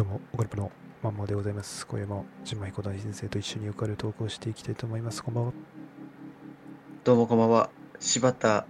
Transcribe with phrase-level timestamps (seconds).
[0.00, 0.72] どうも、オカルパの
[1.02, 1.86] マンモでございます。
[1.86, 5.22] 今夜も、ジンマヒコ大先生と一緒にオカルトークをしていきたいと思います。
[5.22, 5.52] こんばんは。
[7.04, 7.68] どうもこんばんは。
[7.98, 8.64] 柴田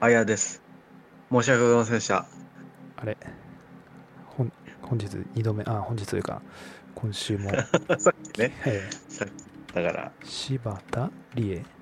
[0.00, 0.60] 彩です。
[1.30, 2.26] 申し訳ございませんでした。
[2.96, 3.16] あれ
[4.36, 4.52] 本
[4.82, 6.42] 本日2度目、あ、本日というか、
[6.96, 7.50] 今週も、
[8.00, 11.75] さっきね、えさっき、だから、ー柴田理恵。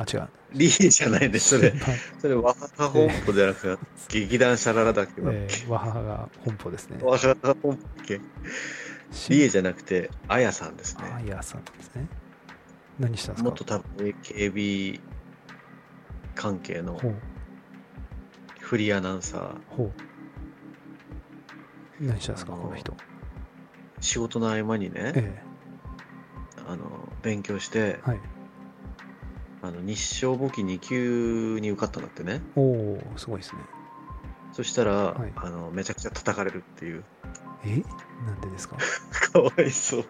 [0.00, 0.28] あ、違う。
[0.52, 1.56] リーじゃないです。
[1.58, 1.86] それ、柴
[2.20, 6.98] それ、ワハハ本舗じゃなくて、劇団シャララだっけ、えー、 和母が本舗ですね。
[7.02, 8.20] ワハハ本舗だっけ？
[9.28, 11.28] リエじゃなくて、彩さんですあね。
[11.28, 12.06] やさんですね。
[12.98, 13.48] 何したんですか？
[13.50, 15.00] もっと多分、警備
[16.34, 16.98] 関係の
[18.60, 19.92] フリーアナウンサー、ほ
[22.00, 22.04] う。
[22.04, 22.96] 何したんですか、この人？
[24.00, 25.42] 仕事の合間にね、え
[26.66, 28.20] あの、勉強してえ、はい。
[29.62, 32.40] あの、日照簿記2級に受かったんだってね。
[32.56, 33.60] おおすごいですね。
[34.52, 37.04] そしたら、はいあの、めちゃくちゃ叩かれるっていう。
[37.64, 37.82] え？
[38.26, 38.76] なんでですか？
[39.32, 40.04] かわいそう。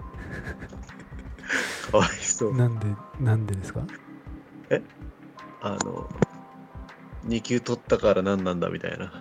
[1.91, 2.57] かわいそう。
[2.57, 2.87] なんで、
[3.19, 3.83] なんでですか？
[5.63, 6.09] あの、
[7.27, 9.13] 2級取ったから何なんだみたいな。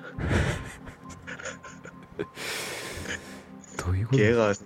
[3.84, 4.18] どういうこと？
[4.20, 4.66] 怪我した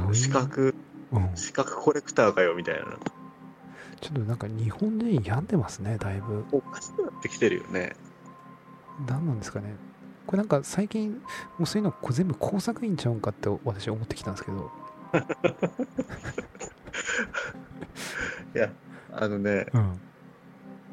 [0.00, 0.14] どういう？
[0.14, 0.74] 資格、
[1.12, 2.84] うん、資格コレクターかよみたいな。
[4.00, 6.44] ちょっとなんか日本人病んでますね、だいぶ。
[6.52, 7.94] おかしくなってきてるよね。
[9.08, 9.74] 何なんですかね。
[10.26, 11.18] これなんか最近、も
[11.60, 14.70] うそういうの全部工作員ちゃうんかって私思ってきたんですけど。
[18.54, 18.70] いや、
[19.12, 20.00] あのね、うん。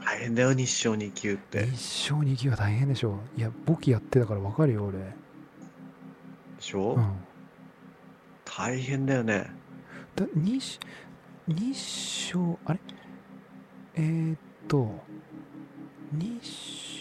[0.06, 1.62] 大変だよ、日照2級って。
[1.62, 3.40] で一生二級は大変でしょう。
[3.40, 5.00] いや、簿記やってたから分かるよ、俺。
[6.59, 7.14] しょ、うん。
[8.46, 9.50] 大変だよね。
[10.16, 10.80] だ日、
[11.48, 12.80] 日照、あれ？
[13.96, 15.04] えー、っと、
[16.12, 16.40] 日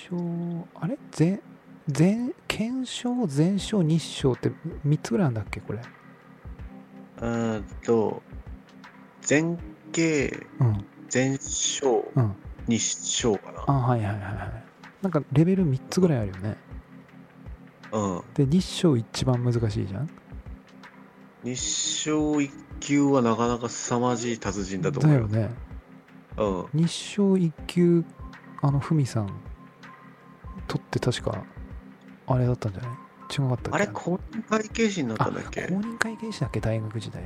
[0.08, 0.98] 照、あれ？
[1.10, 1.40] 全、
[1.88, 4.50] 全、検証、全証、日照って
[4.86, 5.80] 3つぐらいあるんだっけ、これ？
[5.80, 8.22] うーんと、
[9.28, 9.56] 前
[9.92, 10.84] 景、うん。
[11.12, 12.34] 前照、うん。
[12.68, 14.64] 日照かあ、はいはいはいはい。
[15.02, 16.56] なんかレベル3つぐらいあるよね。
[17.90, 17.98] な。
[17.98, 18.22] うん。
[18.34, 20.08] で、日照一番難しいじゃん？
[21.44, 22.50] 日照1
[22.80, 25.28] 級はなかなか凄まじい達人だと思うよ。
[25.28, 25.54] だよね。
[26.36, 26.66] うん。
[26.72, 28.04] 日照一級、
[28.62, 29.30] あの、ふみさん、
[30.68, 31.44] 取って確か、
[32.26, 32.90] あれだったんじゃない？
[33.32, 33.70] 違かったっけ？
[33.72, 35.62] あれ、公認会計士になったあ、んだっけ？
[35.62, 36.60] 公認会計士だっけ？
[36.60, 37.22] 大学時代。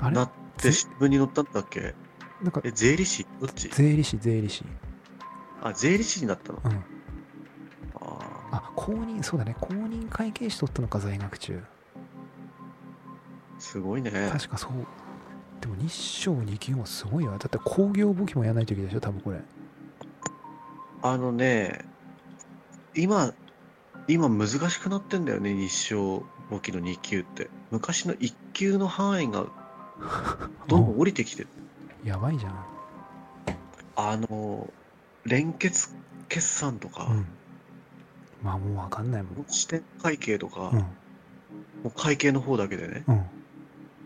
[0.00, 0.16] あれ？
[0.16, 1.94] なって新聞に載ったんだっけ？
[2.42, 3.26] なんかえ、、税理士？
[3.40, 3.68] どっち？
[3.68, 4.64] 税理士、税理士。
[5.62, 6.60] あ、税理士になったの？
[6.64, 6.72] うん。
[6.72, 6.78] あ
[8.52, 9.54] あ、公認、そうだね。
[9.60, 11.54] 公認会計士取ったのか、在学中。
[11.54, 11.60] ー
[13.60, 14.10] すごいね。
[14.32, 14.86] 確かそう。
[15.60, 17.38] でも日照二級もすごいわ。
[17.38, 19.40] だって工業簿記もやらないといけないでしょ、多分これ。
[21.02, 21.84] あのね、
[22.94, 23.34] 今、
[24.08, 27.50] 今難しくなってんだよね、日照簿記の2級って。
[27.70, 29.46] 昔の1級の範囲が
[30.66, 31.48] どんどん降りてきてる。
[32.04, 32.64] やばいじゃん。
[33.96, 34.72] あの、
[35.24, 35.94] 連結
[36.28, 37.26] 決算とか、うん。
[38.42, 39.46] まあもうわかんないもん。
[39.48, 40.78] 支店会計とか、うん。
[40.78, 40.86] も
[41.84, 43.04] う会計の方だけでね。
[43.06, 43.24] うん。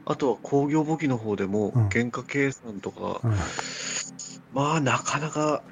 [0.06, 3.34] あとは工業簿記の方でもうん、原価計算とか、うん。
[4.52, 5.62] まあなかなか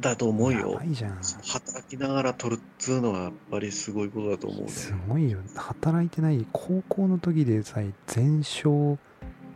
[0.00, 0.84] だと思うやよば。
[0.84, 1.18] いじゃん。
[1.46, 4.68] 働きながら取るっつうのはやっぱりすごいことだと思うね。
[4.68, 5.38] すごいよ。
[5.54, 6.46] 働いてない。
[6.52, 8.98] 高校の時でさえ、全勝、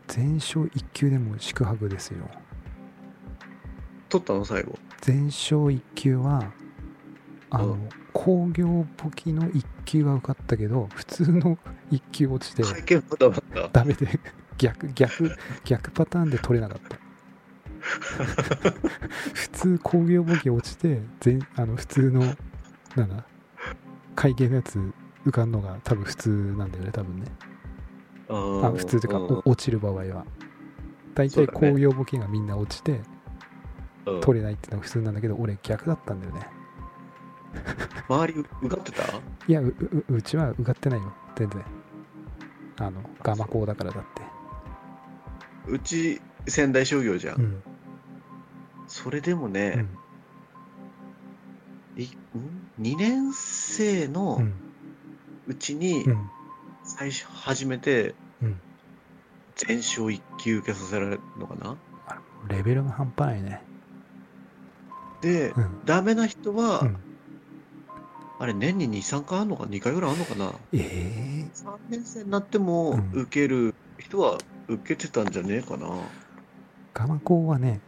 [0.06, 2.28] 全勝一級でも宿泊ですよ。
[4.08, 4.78] 取ったの最後。
[5.00, 6.52] 全勝一級は、
[7.50, 11.56] あの、うん工業簿記の一級は受かったけど、普通の
[11.88, 13.70] 一級落ちて、会計まだまだ。
[13.72, 14.08] ダメで、
[14.58, 15.30] 逆、逆、
[15.64, 16.98] 逆パターンで取れなかった。
[19.32, 22.20] 普通工業簿記落ちて、全、あの、普通の、
[22.96, 23.24] なんだ、
[24.16, 24.80] 会計のやつ
[25.24, 26.28] 受かんのが多分普通
[26.58, 27.26] なんだよね、多分ね。
[28.30, 29.10] ああ普通という
[29.42, 30.26] か、落ちる場合は。
[31.14, 36.57] 大体工業簿記がみんな落ちて、うん取れないっていうのが普通なんだけど、俺逆だったんだよね。
[38.09, 39.03] 周り受かってた？
[39.47, 41.64] いや、う、う、うちは受かってないよ、全然。
[42.81, 44.22] あの、ガマ校だからだって。
[45.67, 47.40] うち仙台商業じゃん。
[47.40, 47.62] うん。
[48.87, 49.99] それでもうね、ん。
[51.96, 52.17] いん
[52.81, 54.40] ？2年生の
[55.46, 56.31] うちにうん。
[56.84, 58.61] 最初始めてうん。
[59.56, 61.76] 全勝1級受けさせられるのかな？
[62.49, 63.62] レベルが半端ないね。
[65.20, 65.84] で、うん。
[65.84, 66.96] ダメな人は、うん。
[68.40, 70.52] あれ年に2、3回あるのか ?2 回ぐらいあるのかな？
[70.73, 74.38] ええ ?3 年生になってもうん受ける人は
[74.69, 75.88] 受けてたんじゃねえかな。
[76.94, 77.81] ガマ校はね、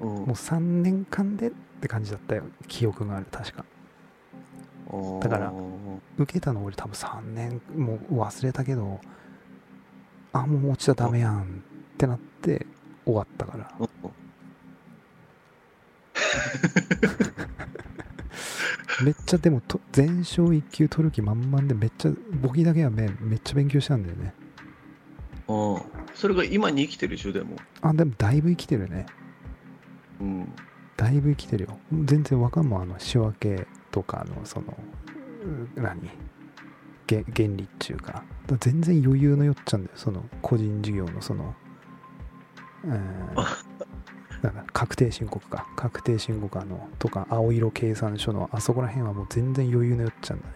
[0.00, 2.44] うんもう3年間でって感じだったよ。
[2.68, 3.64] 記憶がある、確か。
[5.20, 5.52] だから
[6.18, 9.00] 受けたの俺多分3年もう忘れたけど
[10.32, 11.44] あもう落ちちゃダメやんっ
[11.96, 12.64] てなって
[13.04, 13.88] 終わったからうん
[19.02, 24.34] めっちゃでもと全勝1級取る気満々でめっちゃ簿記だけはめめっちゃ勉強したんだよね
[25.48, 25.82] うん。
[26.14, 27.56] それが今に生きてるでしょ、でも。
[27.82, 29.06] あでもだいぶ生きてるね
[30.20, 30.52] うん。
[30.96, 34.76] だいぶ生きてるよ全然わかんもんあの仕分けとかのその
[35.76, 36.10] う何？
[37.06, 38.24] げ原理っちゅうか
[38.60, 41.54] 全然余裕のよっちゃうんだよその個人事業のその
[44.72, 45.66] 確定申告か。
[45.76, 50.54] 確定申告あのとか青色計算書のあそこら辺はもう全然余裕のよっちゃうんだね。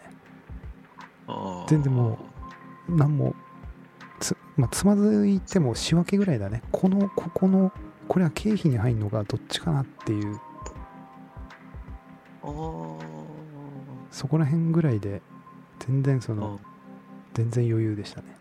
[1.69, 2.19] 全然も
[2.89, 3.35] 何も
[4.21, 6.63] つ,、まあ、つまずいても仕分けぐらいだね。
[6.73, 7.73] このここの
[8.09, 10.41] これは経費に入るのがどっちかなっていう。
[14.11, 15.21] そこら辺ぐらいで
[15.81, 16.59] 全然そのうん。
[17.39, 18.37] 全然余裕でしたね。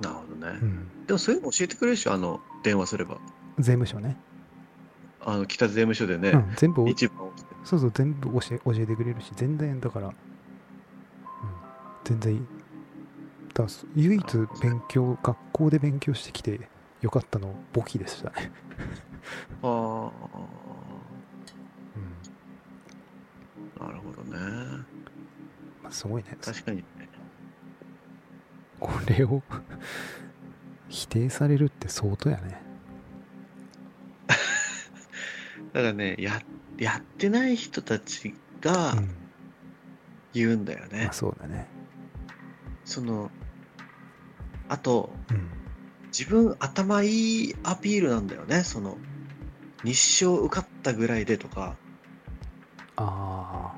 [0.00, 0.58] なるほどね。
[0.60, 1.06] うん。
[1.06, 3.16] でもそういうの教えてくれるでしょ、あの、電話すれば。
[3.58, 4.16] 税務署ね、
[5.20, 7.18] あの、北税務署でね、うん、全部お一番
[7.64, 10.14] そうそう全部教え教えてくれるし全然だから、うん、
[12.04, 12.42] 全然いい。
[13.54, 16.68] だ唯一勉強学校で勉強してきて
[17.00, 18.30] よかったの簿記でした。
[18.30, 18.50] ね、
[19.62, 20.10] あうん、
[23.80, 24.84] あ、なるほどね。
[25.82, 26.36] まあ、すごいね。
[26.42, 26.78] 確かに。
[26.78, 26.84] ね。
[28.80, 29.42] これを
[30.88, 32.63] 否定されるって相当やね
[35.74, 36.40] だからね、や、
[36.78, 39.24] やってない人たちがうん
[40.32, 41.04] 言うんだよね。
[41.04, 41.68] まあそうだね。
[42.84, 43.30] その、
[44.68, 45.50] あと、うん。
[46.16, 48.62] 自分頭いいアピールなんだよね。
[48.62, 48.98] その、
[49.82, 51.76] 日照受かったぐらいでとか、
[52.96, 53.74] あ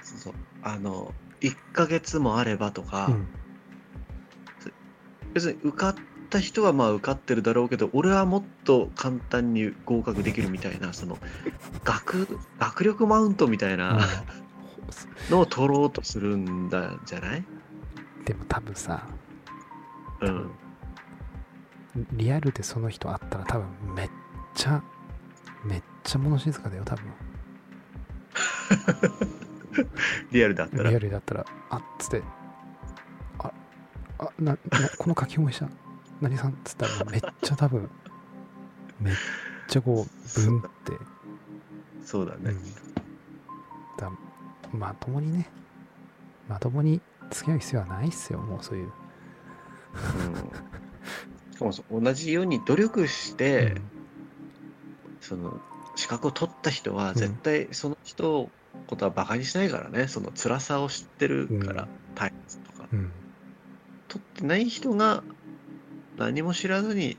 [0.00, 3.26] そうそう、あの、1ヶ月もあればとか、あうん。
[5.34, 5.94] 別に受かっ
[6.32, 11.18] た人はまあ受かってるだろうけど、俺はもっと簡単に合格できるみたいな、その、
[11.84, 12.26] 学、
[12.58, 13.98] 学力マウントみたいな
[15.30, 17.44] のを取ろうとするんだじゃない？
[18.24, 19.06] でも多分さ
[20.20, 20.50] うん。
[22.12, 24.10] リアルでその人会ったら多分めっ
[24.54, 24.82] ちゃ
[25.64, 27.04] めっちゃ物静かだよ多分
[30.32, 30.98] リアルだったらリア。
[30.98, 32.22] ルだったらあっつって
[33.38, 33.50] あ
[34.18, 34.58] あなな
[34.98, 35.68] この書き込みした？
[36.22, 37.90] 何さんっつったらめっちゃ多分
[39.00, 39.14] めっ
[39.68, 40.68] ちゃこうブンって、
[42.04, 42.62] そうだねうん。
[43.98, 44.10] だ
[44.72, 45.50] まともにね
[46.48, 47.00] まともに
[47.32, 48.92] 付き合う必要はないっすよもうそういう、うん。
[51.52, 53.74] しかもそう同じように努力して、
[55.20, 55.60] その、
[55.96, 58.50] 資格を取った人は絶対その人の
[58.86, 60.06] ことはバカにしないからね。
[60.06, 62.86] その辛さを知ってるから、うんタイツとか。
[62.92, 63.12] うん、うん
[64.12, 65.24] 取ってない人が
[66.16, 67.16] 何も知らずに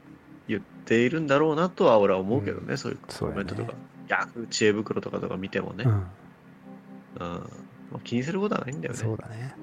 [0.48, 3.78] 言っているんだろうなとは俺は思うけどね、そういうそうやねコメントとか。
[4.10, 5.86] ヤフー知恵袋とかとか見てもね。
[5.86, 5.92] うん。
[5.92, 6.04] うん。
[7.20, 7.48] ま
[7.96, 9.00] あ気にすることはないんだよね。
[9.00, 9.56] そうだね。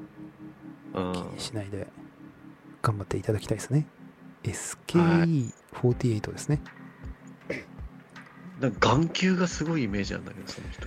[0.94, 1.12] うん。
[1.12, 1.86] 気にしないで
[2.82, 3.86] 頑張っていただきたいですね。
[4.42, 6.62] SKE48 ですね、
[8.60, 10.86] なんか眼球がすごいイメージなんだけど、その人。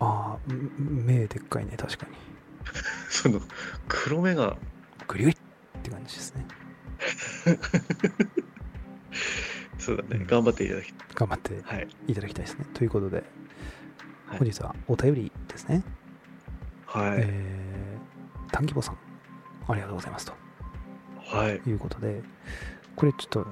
[0.00, 2.16] ああん目でっかいね確かに。
[3.08, 3.40] その、
[3.88, 4.56] 黒目が、
[5.06, 5.36] グリュイっ
[5.82, 6.46] て感じですね
[9.78, 11.88] そうだね、うん頑張っていただき頑張ってはい。
[12.08, 13.24] いただきたいですねということで、はい
[14.38, 15.84] 本日はお便りですね、
[16.86, 17.18] はい。
[17.20, 18.98] えー、短規模さん
[19.68, 20.32] ありがとうございますと
[21.18, 21.56] はい。
[21.68, 22.22] いうことで
[22.96, 23.46] これちょっと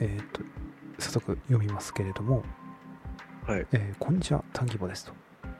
[0.00, 0.42] えっ、と
[0.98, 2.42] 早速読みますけれども、
[3.46, 3.66] はい。
[3.72, 5.12] えーこんにちは、短規模ですと。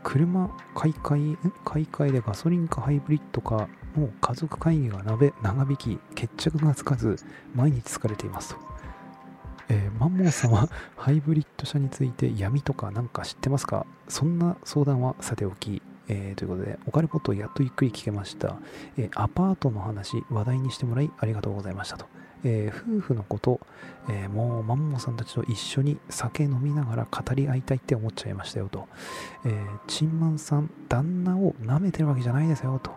[0.02, 7.17] 車買い替え、ん買い替えでガソリンかハイブリッドかの家族会議が長引き、決着がつかず、
[7.55, 8.61] 毎日疲れていますと。
[9.69, 13.87] えーマンモーさんは ハイブリッド車について闇とかなんか知ってますか？
[14.09, 18.57] そんな相談はさておき、えーということで、オカルポットやっとゆっくり聞けました。
[18.99, 22.07] えーアパートの話、話題にしてもらいありがとうございましたと。
[22.45, 23.59] えー夫婦のこと、
[24.11, 28.87] えーもうマンモさんたちと一緒に酒飲みながら語り合いたいって思っちゃいましたよと。
[29.47, 32.91] えーチンマンさん、旦那を舐めてるわけじゃないですよと。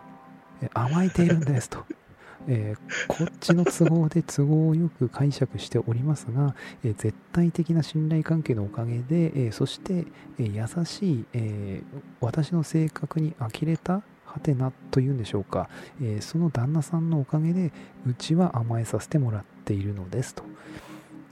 [0.62, 1.84] えー甘えているんですと。
[2.46, 10.06] えーこっちの都合で都合よく解釈しておりますが、えー絶対的な信頼関係のおかげで、えーそして、
[10.38, 15.68] えー優しい、えー私の性格に呆れたはてなというんでしょうか、
[16.00, 17.72] えーその旦那さんのおかげで
[18.06, 20.44] うちは甘えさせてもらっているのですと。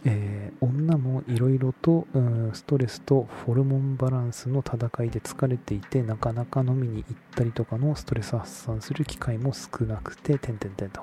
[0.07, 11.03] えー女もいろいろと、うんストレスとホルモンバランスの戦いで疲れていてなかなか飲みに行ったりとかのストレス発散する機会も少なくててんてんてんと、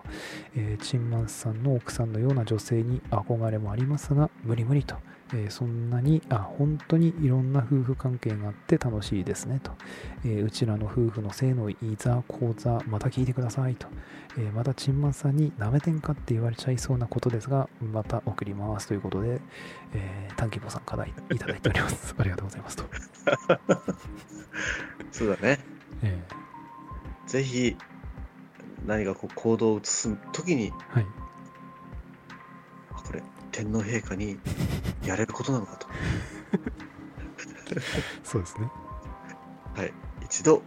[0.56, 4.96] えーチンマンスさんの奥さんのような女性に憧れもありますが無理無理と、
[5.34, 9.72] えーそんなにあ本当にいろんな夫婦関係があって楽しいですねと、
[10.26, 13.88] えーうちらの夫婦の性のいざ講座また聞いてくださいと、
[14.38, 19.42] えーまたチンマンさんになめてんかって言われちゃいそうなことですがまた送りますということで、
[19.94, 22.16] えー、短期坊さん課題いただいております。
[22.18, 22.84] ありがとうございますと、
[25.12, 25.60] そうだね。
[26.02, 26.22] え
[27.28, 27.76] ぜひ、
[28.86, 31.06] 何かこう行動を移すときに、ーはい。
[32.92, 33.24] あこれ、
[33.54, 34.38] 天皇陛下に
[35.06, 35.88] やれることなのかと。
[38.24, 38.70] そうですね
[39.76, 39.94] はい。
[40.26, 40.58] 一度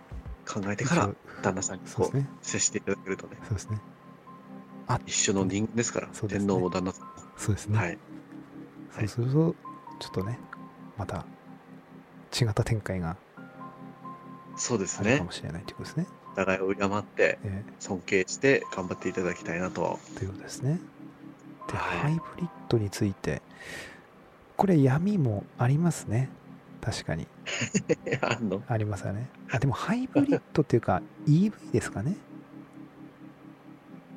[0.46, 1.10] 考えてから
[1.42, 3.80] 旦那さんにこう、接していただけるとね、そうですね
[4.86, 7.12] あ一緒の人間ですから、ね天皇も旦那さんも。
[7.36, 7.98] そうですね、はい。
[8.96, 9.54] そうすると
[9.98, 10.38] ちょっとね
[10.96, 11.26] また
[12.40, 13.16] 違った展開が
[14.56, 15.32] そうですねあるかも。
[15.32, 19.98] しれないということですね、お互いを敬って、え尊敬して頑張っていただきたいなと。
[20.14, 20.80] ーということですね
[21.68, 21.98] で、はい。
[22.00, 23.42] ハイブリッドについて
[24.56, 26.28] これ闇もありますね。
[26.80, 27.26] 確かに。
[28.22, 28.62] あんの？
[28.68, 29.28] ありますよね。
[29.50, 32.16] あでもハイブリッドっていうか EV ですかね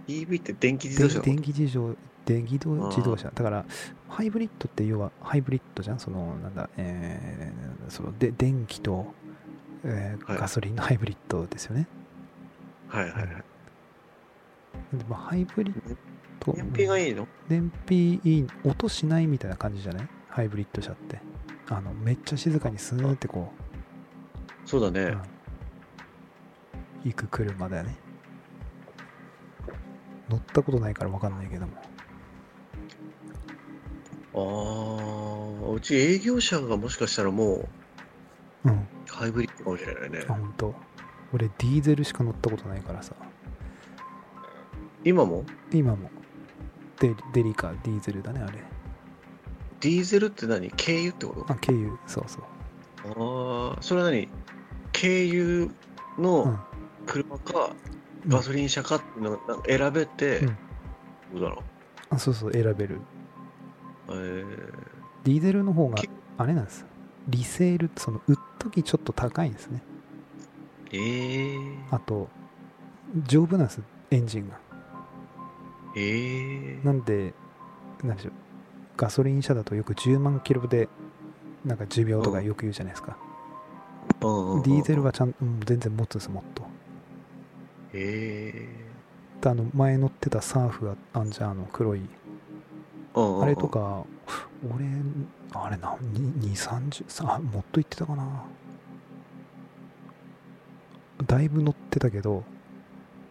[0.08, 3.32] ?EV って電気自動車の電電気自動電気自動車。
[3.34, 3.65] だから
[4.08, 6.00] ハイブリッドって要はハイブリッドじゃん？
[6.00, 9.13] そのなんだえーそので電気と、
[9.84, 10.38] えーはい。
[10.39, 11.88] ガソリンのハイブリッドですよね、
[12.88, 13.27] はいはいはい。
[14.94, 15.98] でまあ、ハイブリッ
[16.39, 17.27] ド燃費がいいの？
[17.48, 20.10] 燃費いい音しないみたいな感じじゃない？
[20.29, 21.19] ハイブリッド車って。
[21.67, 23.51] あのめっちゃ静かにスーってこ
[24.65, 25.01] う、そうだね。
[25.01, 25.22] うん。
[27.05, 27.96] 行く車だよね。
[30.29, 31.74] 乗ったことないから分かんないけども。
[35.65, 37.67] ああ、うち営業車がもしかしたらもう
[38.65, 38.88] うん。
[39.08, 40.25] ハイブリッドかもしれないね。
[40.27, 40.34] あ。
[40.34, 40.75] 本当。
[41.34, 43.13] 俺ディーゼルしか乗ったことないからさ。
[45.03, 45.46] 今も？
[45.72, 46.10] 今も
[47.00, 48.60] デデリカディーゼルだねあれ。
[49.79, 50.70] ディーゼルって何？
[50.72, 51.53] 軽油ってこと？
[51.53, 51.98] あ経由。
[52.08, 52.44] そうそう。
[53.72, 54.27] ああ、それは何？
[54.91, 56.60] 軽油うのん。
[57.06, 57.75] 車か
[58.27, 60.48] ガソリン車かっていうのがなんか選べて、うん。
[60.48, 60.53] ど
[61.38, 61.63] うだろ
[62.10, 62.96] あそうそう選べる。
[62.96, 64.12] う。
[64.12, 64.46] えー、
[65.24, 66.86] ディーゼルの方がきあれなんです。
[67.27, 69.82] リセールその売っときちょっと高いんですね。
[70.91, 72.27] えー、あと
[73.27, 74.60] 丈夫なんですエンジンが
[75.96, 77.34] えー、なんで
[78.03, 78.34] なんでしょう。
[78.98, 80.89] ガソリン車だとよく10万キロで
[81.63, 83.17] なんか寿命とかよく言うじゃないですか、
[84.19, 86.63] ディーゼルはちゃんと、うん全然持つんですもっと。
[87.93, 88.67] え
[89.41, 92.01] であの前乗ってたサーフがあんじゃんあの黒い。
[93.15, 94.03] あれとか
[94.74, 94.86] 俺
[95.53, 95.98] あれ何
[96.53, 98.43] 230さあもっと言ってたかな。
[101.25, 102.43] だいぶ乗ってたけど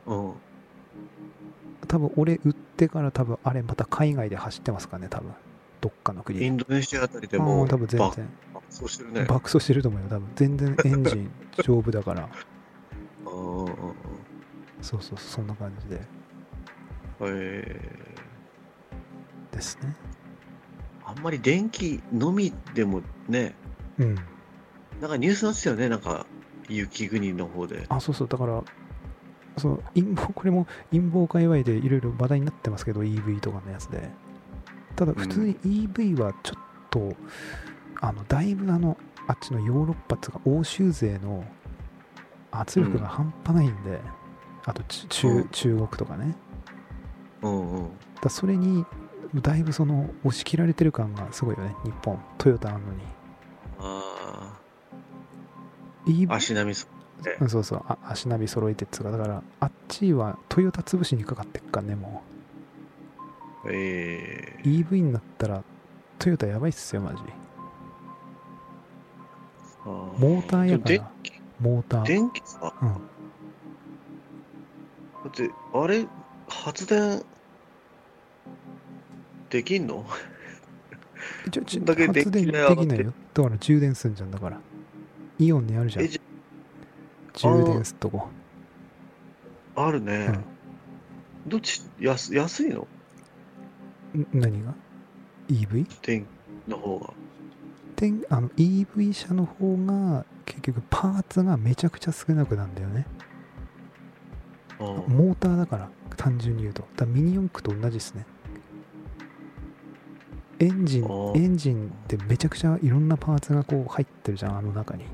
[0.07, 0.33] うん
[1.89, 5.33] 多分俺売ってから多分あれまた海外で走ってますかね多分。
[5.81, 6.47] どっかの国で。
[6.47, 8.29] インドネシアあたりであもあ多分全爆然
[8.71, 9.25] 走してるね。
[9.25, 10.29] 爆走してると思うよ多分。
[10.37, 11.31] 全然エンジン
[11.63, 12.29] 丈夫だから。
[14.81, 16.01] そうそうそんな感じで。
[17.21, 17.81] え
[19.51, 19.97] ですね。
[21.05, 23.55] ー、あんまり電気のみでもね、
[23.99, 24.15] うん。
[25.01, 26.27] なんかニュースになってたよね、なんか
[26.69, 27.87] 雪国の方で。
[27.89, 28.29] あそうそう。
[28.29, 28.63] だから
[29.59, 34.11] その陰謀これも陰謀界隈でいろいろ話題になってますけど EV とかのやつで。
[34.97, 35.55] ただ普通に
[35.89, 36.61] EV はちょっ
[36.91, 37.15] と、
[38.01, 38.97] あのだいぶあの
[39.29, 41.45] あっちのヨーロッパっていうか欧州勢の
[42.51, 44.01] 圧力が半端ないんで、
[44.65, 45.49] あとち中,、うん。
[45.51, 46.35] 中国とかね。
[47.43, 47.91] うんうん。
[48.21, 48.85] だそれに
[49.37, 52.19] だいぶその押し切られてる感がすごいよね日本。
[52.39, 53.03] トヨタあんのに。
[53.79, 54.59] あ
[56.07, 56.89] EV あ、足並みそ
[57.41, 57.85] うんそうそう。
[57.87, 62.23] あ足並み揃えてっつうかだからあっちはトヨタ潰しにかかってっかねも
[63.69, 65.65] えう EV になったら
[66.19, 67.19] トヨタやばいっすよマジ。
[69.85, 71.11] モーターやから。
[71.61, 72.05] モーター。
[72.05, 72.89] 電電気さ、うん。
[72.89, 72.99] だ
[75.29, 76.07] って、あれ、
[76.49, 77.23] 発電
[79.49, 80.05] できんの？
[81.51, 83.13] ちょちょだけ発電できないよ。
[83.33, 84.61] だから充電すんじゃんだから。
[85.39, 86.05] イオンにあるじゃん
[87.39, 88.29] 充電すっとこ。
[89.77, 90.41] あるね。
[91.47, 91.83] どっち？
[92.01, 92.87] 安安いの？
[94.17, 94.75] ん何が
[95.49, 95.87] ？EV?
[96.03, 96.27] 電
[96.67, 97.13] 気の方が。
[97.97, 103.07] であの EV 車の方が結局パーツがめちゃくちゃ少なくなんだよね。
[104.81, 106.83] うんモーターだから単純に言うと。
[106.83, 108.27] だからミニ四駆と同じですね。
[110.61, 111.37] エンジンあー。
[111.37, 115.05] エンジンってめちゃくちゃいろんなパーツがこう入ってるじゃんあの中に。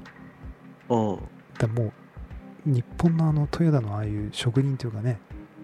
[0.88, 1.16] うん。
[1.16, 1.26] だか
[1.66, 1.92] らもう
[2.66, 5.18] 日本のあのトヨタのああいう職人というかね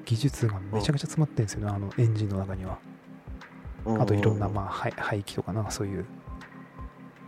[0.04, 2.78] 技術がめちゃくちゃ詰まってるんですよねあのエンジンの中には。
[3.86, 6.06] あといろんなまあ排排気とかなんかそういう。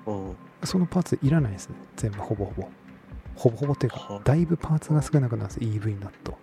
[0.06, 0.36] うん。
[0.64, 2.68] そのパーツいらないですね全部ほぼほぼ。
[3.34, 6.36] ほぼほぼっていうかはだいぶパーツが少なくなるんです EV になると。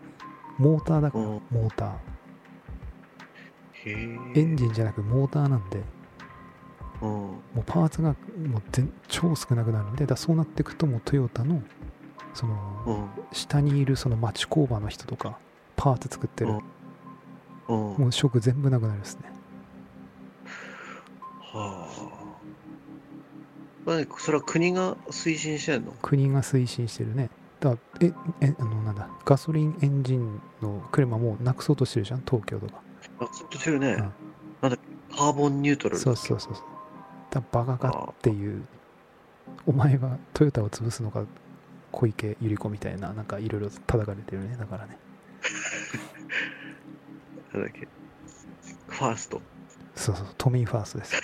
[0.58, 1.42] モーターだからうん。
[1.52, 1.92] モーター。
[3.86, 5.82] エンジンじゃなくモーターなんで。
[7.02, 7.10] うん。
[7.10, 11.62] もうパーツがもう全超少なくなるんでだそうなっていくともうトヨタの
[12.34, 12.56] その
[12.86, 13.10] うん。
[13.32, 15.38] 下にいるその町工場の人とか
[15.76, 16.52] パーツ作ってる。
[17.68, 17.76] うん。
[17.76, 19.32] もう職全部なくなるですね。
[21.42, 22.10] はあ。
[23.86, 25.94] まあ、それは国が推進してんの？
[26.02, 27.30] 国が推進してるね。
[27.60, 32.22] だええあのなんだガソリンエンジンの車もうなくそうとしてるじゃん？
[32.26, 32.82] 東京とか。
[33.20, 33.94] あ、ずっとしてるね。
[33.94, 34.14] うん。
[34.62, 34.78] なんだ
[35.16, 36.64] カーボンニュートラルそうそうそうそう。
[37.32, 38.64] だバカかっていう。
[39.66, 41.24] お前はトヨタを潰すのか
[41.92, 44.98] 小池百合子みたいななんかいろいろ叩かれてるねだからね
[47.54, 47.88] なんだっけ。
[48.88, 49.42] ファースト。
[49.96, 51.22] そうそう都民ファーストです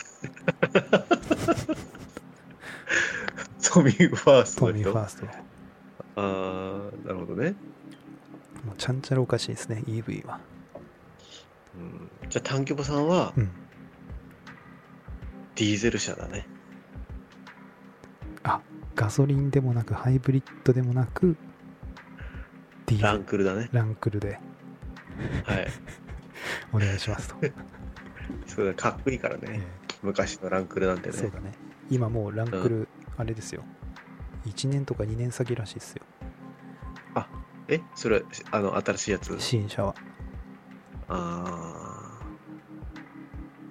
[3.72, 4.90] 都民ファースト都の人。
[4.90, 5.28] あ民ファースト
[6.16, 7.56] あー、なるほどね。
[8.66, 10.40] もうちゃんちゃらおかしいですね EV は
[11.76, 13.52] うん、じゃあ、短距離さんはうん
[15.56, 16.48] ディーゼル車だね。
[18.96, 21.36] ガソリンでもなくハイブリッドでもなく
[22.86, 23.70] ディーゼラルンクルだね。
[23.72, 24.40] ランクルで
[25.44, 25.68] はい。
[26.74, 27.36] お願いしますと、
[28.48, 29.62] それかっこいいからえね。
[30.04, 31.16] 昔のランクルなんてね。
[31.16, 31.54] えそうだね
[31.90, 32.88] 今もうランクル
[33.18, 33.64] あれですよ
[34.46, 36.02] 1年とか2年先らしいですよ
[37.68, 37.82] え？
[37.96, 38.22] それは、
[38.52, 39.36] あの、新しいやつ？
[39.40, 39.96] 新車は
[41.08, 42.26] ああ。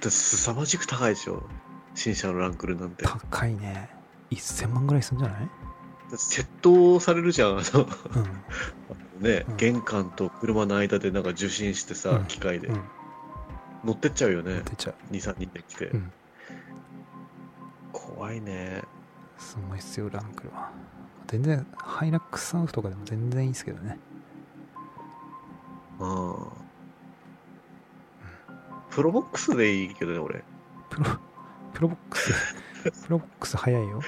[0.00, 1.48] だすさまじく高いでしょ？
[1.94, 3.04] 新車のランクルなんて。
[3.04, 3.88] だ高いね
[4.30, 5.48] 1000万ぐらいするんじゃない？
[6.12, 7.58] 窃盗されるじゃん。
[7.58, 7.86] あの、
[9.18, 12.80] うんね、うん玄関と車の間でなんか受信してさ、うん機械で、うん
[13.84, 14.62] 乗ってっちゃうよね。
[14.64, 15.86] 出ちゃう2、3人で来て。
[15.88, 16.12] うん
[17.92, 18.82] 怖いね。
[19.38, 20.70] すごいっすよランクルは
[21.26, 23.98] 全然ハイラックスサーフとかでも全然いいですけどね
[25.98, 26.36] うん。
[28.90, 30.44] プロボックスでいいけどね、俺。
[30.90, 31.10] プロ
[31.72, 32.32] プロボックス？
[32.90, 34.00] プロボックス早いよ。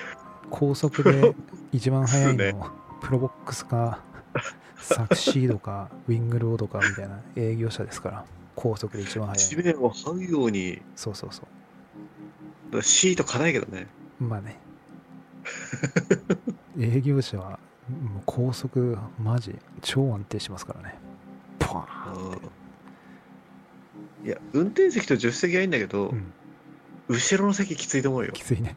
[0.51, 1.35] 高速で
[1.73, 2.71] 一番早いの。
[3.01, 4.01] プロボックスか
[4.77, 8.25] サクシードかウィングロードかみたいな営業車ですから。
[8.55, 13.87] 高速で一番早い地面を這うように、そうそうそだからシート硬いけどね。
[14.21, 14.59] うまあね。
[16.79, 17.59] 営業車は
[17.89, 20.99] もう高速マジ超安定しますからね。
[21.59, 22.31] パー。
[22.31, 22.47] ンって
[24.25, 26.33] いや、運転席と助手席はいいんだけど、うん
[27.09, 28.33] 後ろの席きついと思うよ。
[28.33, 28.77] きついね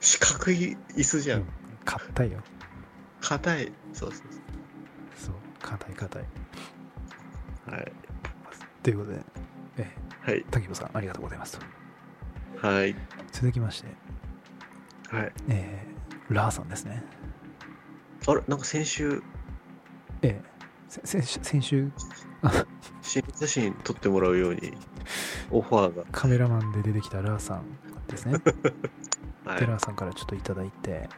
[0.00, 1.46] 四角い椅子じゃうんん。
[1.84, 2.38] 硬いよ
[3.20, 3.72] 硬い。
[3.92, 4.22] そうそう
[5.16, 6.24] そう硬い硬い
[7.66, 7.74] そう。
[7.74, 7.92] はい。
[8.82, 9.20] ということで
[9.78, 9.86] え
[10.22, 10.44] はい。
[10.50, 11.58] 滝野さんありがとうございます
[12.60, 12.96] とはい。
[13.32, 13.88] 続きまして
[15.10, 15.32] はい。
[15.48, 17.02] えーラーさんですね
[18.28, 19.20] あれ、なんか先週、
[20.22, 20.42] ええ
[20.88, 21.90] せ先週先週？
[23.02, 24.72] 新写真撮ってもらうように、
[25.50, 27.64] オファーカメラマンで出てきたラーさん
[28.08, 28.52] ですねが。
[29.52, 29.60] はい。
[29.60, 31.08] でラーさんからちょっといただいて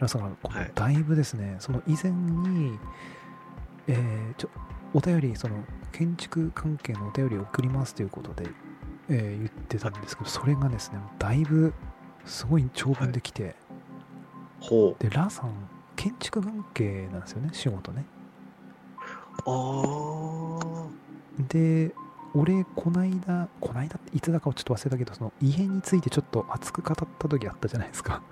[0.00, 2.78] ラーさんからこはいだいぶですねその以前に
[3.86, 4.48] えーちょ
[4.94, 5.56] お便りその
[5.92, 8.48] 建築関係のお便りを送りますということで、
[9.08, 11.74] えー言ってたんですけどそれがですねだいぶ
[12.24, 13.54] すごい長文できて、
[14.60, 15.02] ほう。
[15.02, 15.50] でラーさん
[15.94, 18.06] 建築関係なんですよね仕事ね
[19.46, 20.88] あー。
[21.48, 21.94] で
[22.34, 28.22] 俺こないだこないだっていつだかはちょっと忘れたけどその家についてちょっと熱く語った時あったじゃないですか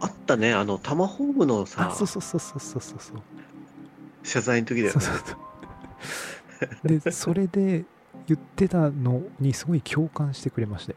[0.00, 3.16] あったね、あの、タマホームのさあ、そうそうそうそうそうそうそう
[4.22, 5.00] 謝罪の時だよね。
[5.00, 7.84] そうそうそうでそれで
[8.26, 10.94] 言ってたのにすごい共感してくれまして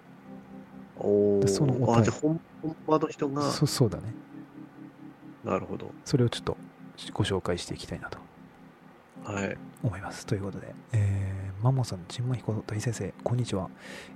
[0.97, 1.99] おでそのおー。
[1.99, 4.13] あ、じゃあ本本場の人が、そそうだね
[5.45, 5.91] なるほど。
[6.03, 6.57] それをちょっと
[7.13, 8.26] ご紹介していきたいなとはい。
[9.83, 13.67] 思いますということで、えーマンモさん、ちんまひこ大先生、こんにちは。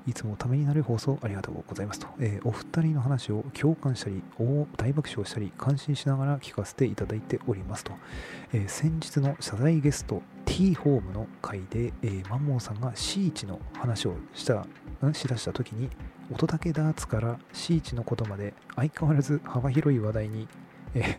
[0.05, 2.07] いつもためになる放送ありがとうございますと。
[2.19, 4.21] えーお二人の話を共感したり、
[4.77, 7.93] 大爆笑したり、感心しながら聞かせていただいておりますと。
[8.53, 14.67] えー先日の謝罪ゲスト T ホームの回で、えーマンモさんが C1 の話をした、
[15.13, 15.89] しだした時に、
[16.31, 20.47] 音だけダーツから C1 のことまで相変わらず幅広い話題に、
[20.95, 21.17] えー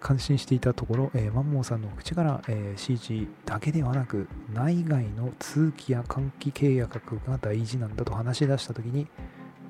[0.00, 9.06] 感心していたところ、えーマンモーさんの口から、えー CG だけではなく内外の通気や換気契約が大事なんだと話し出した時に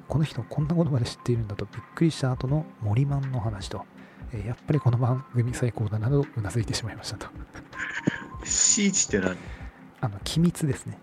[0.09, 3.85] この人こんなことまで知っているんだとびっくりした後の森マンの話と、
[4.33, 7.27] えーやっぱりこの番組最高だなとうなずいてしまいましたと。
[8.45, 9.37] シーチって何？
[10.01, 10.99] あの機密ですね。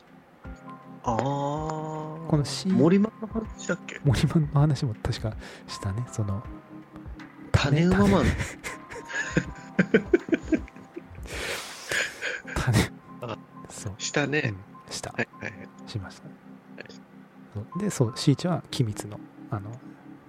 [1.04, 1.16] ああ。
[1.16, 4.00] この C 森マンの話だっけ？
[4.04, 5.34] 森マンの話も確か
[5.68, 6.04] したね。
[6.12, 6.44] その
[7.60, 8.26] 種馬マン。
[12.56, 12.92] 種
[13.22, 13.38] あ
[13.70, 14.54] そう、したね。
[14.88, 15.68] うん、したはいはいはい。
[15.88, 16.24] しました。
[17.54, 19.72] そうで、そう、シーチは機密の、あの、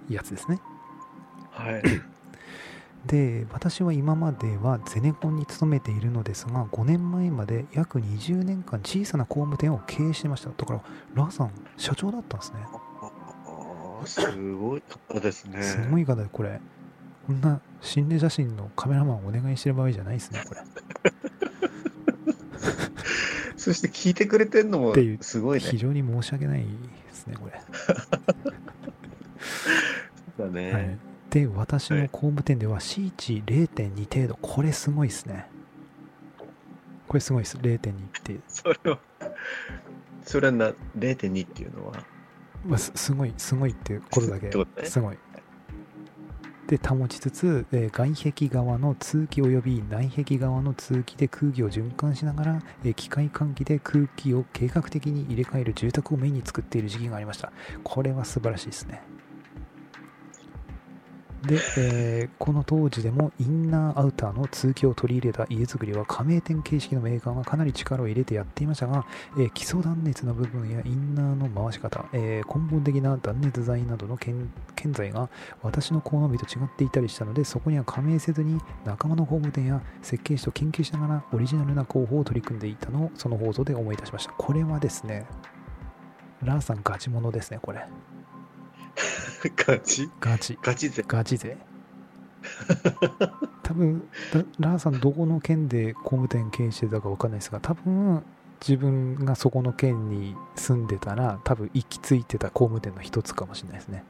[0.09, 0.59] やつですね。
[1.51, 1.83] はい。
[3.05, 10.49] で、私は今まではゼネコンに勤めているのですが、5年前まで約20年間小さな工務店を経営していました。
[10.49, 10.81] だから、
[11.13, 12.59] ラーさん、社長だったんですね。
[14.05, 15.61] すごい方ですね。
[15.61, 16.59] すごい方で、これ、
[17.29, 20.61] こんな心霊写真のカメラマンをお願いしてる場合じゃないですね、これ。
[23.55, 25.63] そして聞いてくれてんのもすごいね。
[25.63, 25.77] 非。
[25.77, 26.65] 常に申し訳ないで
[27.13, 27.53] すね、これ。
[30.43, 30.73] だね。
[30.73, 30.97] はい、
[31.29, 34.35] で私の工務店では C 値0.2程度。
[34.41, 35.45] これすごいですね。
[37.07, 37.57] これすごいです。
[37.57, 38.97] 0.2って、 それは、
[40.23, 42.03] それはな0.2っていうのは、
[42.65, 44.49] まあ、すすごいすごいっていうことだけ。
[44.85, 45.17] すごい
[46.69, 57.51] で保ちつつ、え外壁側の通気及び内壁側の通気で空気を循環しながら、え機械換気で空気を計画的に入れ替える住宅をメインに作っている時期がありました。
[57.83, 59.18] これは素晴らしいですね。
[61.43, 69.05] で、えーこの当時でもインナーアウターの通気を取り入れた家づくりは加盟店形式のメーカーがかなり力を入れてやっていましたが、
[69.37, 75.29] えー基礎断熱の部分やインナーの回し方、えー根本的な断熱材などの建建材が
[75.61, 84.33] 私の好みと違っていたりしたのでそこには加盟せずに仲間の工務店や設計士と研究しながらオリジナルな工法を取り組んでいたのをその放送で思い出しました。
[84.33, 85.25] これはですね
[86.43, 87.85] ラーさんガチモノですねこれ。
[89.55, 90.09] ガチ？
[90.19, 90.57] ガチ。
[90.61, 91.03] ガチ勢？
[91.07, 91.57] ガチ勢？
[93.63, 98.23] 多分だラーさんどこの県で工務店経営してたか分かんないですが多分
[98.61, 104.03] 自分がそこの県に住んでたら多分行き着いてた工務店の一つかもしれないですね。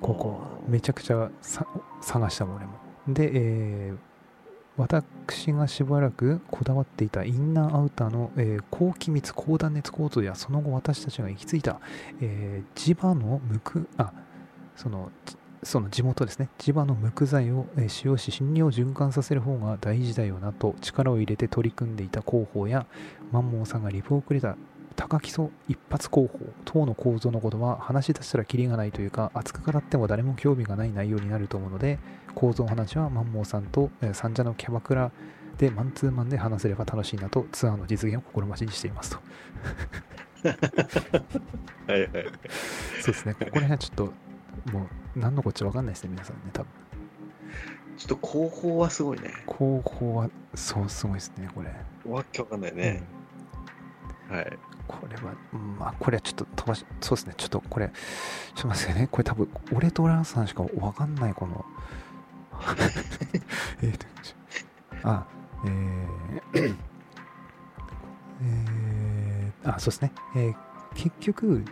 [0.00, 1.66] ここめちゃくちゃさ
[2.00, 2.72] 探したもん俺も。
[3.08, 4.11] で、えー
[4.76, 11.80] 私がしばらくこだわっていたインナーアウターの、えー高気密高断熱構造やその後私たちが行き着いた、
[12.20, 14.12] えー地場の無くあ
[14.76, 15.10] その
[15.62, 16.48] その地元ですね。
[16.58, 22.86] 地場の無垢材を使用し診療を循環させる方が大事だよなと力を入れて取り組んでいた広報や
[23.30, 24.56] マンモーさんがリプをくれた
[24.96, 31.98] 高基礎一発広報等の構造のことは話し出したらキリがないというか熱く語っても誰も興味がない内容になると思うので
[32.34, 35.10] 構造の話はマンモーさんとえー三者のキャバクラ
[35.58, 39.18] でマンツーマンで話せれば楽しいなとツアーの実現を心待ちにしていますと
[41.86, 42.10] はいはい。
[43.00, 44.04] そうですねここら辺はちょっと
[44.72, 46.68] もう何のこっちゃ分かんないですね皆さんね多分
[47.96, 49.30] ちょっと後方はすごいね。
[49.46, 51.68] 後方はそうすごいですねこれ、
[52.10, 53.04] わけわかんないね。
[54.28, 54.44] はい。
[54.46, 57.92] うんこれはうんまあこれはちょっと飛ばしそうですねちょっとこれちょ
[58.58, 61.64] っと待ってねこれ多分俺とランさんしか分かんないこの
[63.82, 64.06] えっと
[65.02, 65.26] あ
[65.66, 66.76] えー
[68.42, 70.54] えーあそうですね、えー
[70.94, 71.64] 結局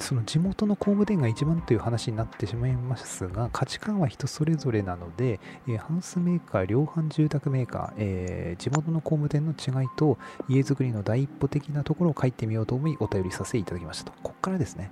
[0.00, 14.12] その地元の工務店が一番という話になってしまいますが価値観は人それぞれなので、えーハウスメーカー量販住宅メーカー、えー地元の工務店の違いと家づくりの第一歩的なところを書いてみようと思いお便りさせていただきましたと。
[14.22, 14.90] ここからですね。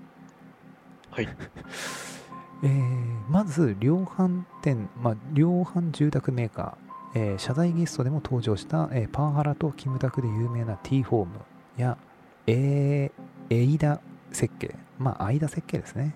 [1.11, 1.29] はい。
[2.63, 11.33] えーまず量販店、まあ、量販住宅メーカー、えー謝罪ゲストでも登場した、えーパワハラとキムタクで有名な T フォーム
[11.77, 11.99] や、
[12.47, 14.01] えー、エイダ
[14.33, 14.75] 設計。
[14.99, 16.15] まあ間設計ですね。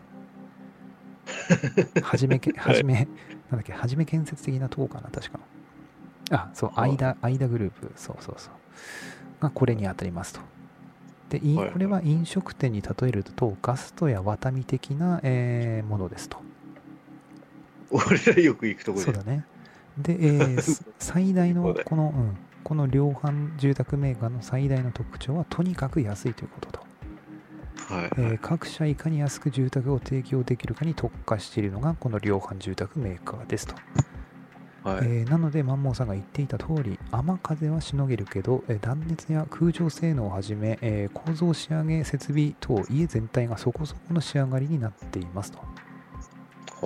[2.02, 3.06] はじめけはじめなん
[3.52, 5.40] だっけはじめ建設的なとこかな確か。
[6.30, 6.92] あそうはい。
[6.92, 7.92] 間間グループ。
[7.96, 9.42] そうそうそう。
[9.42, 10.40] がこれに当たりますと
[11.30, 16.38] でいはいはいこれは飲食店に例えるとガストやワタミ的な、えーものですと
[17.90, 19.22] 俺らよく行くとこでそうだ。
[19.24, 19.44] ね。
[19.98, 26.80] で、えー す最大のこの、うん、この量販住宅メーカーの最大の特徴はとにかく安いということと、
[27.94, 28.04] はい。
[28.04, 33.74] えー各社いかに安く住宅を提供できるかに特化しているのがこの量販住宅メーカーですと。
[34.82, 34.96] はい。
[35.04, 45.58] えーなので、マンモーさんが言っていた通り、雨風はしのげるけど、えー断熱や空調性能をはじめ、えー構造仕上げ設備等、家全体がそこそこの仕上がりになっていますと。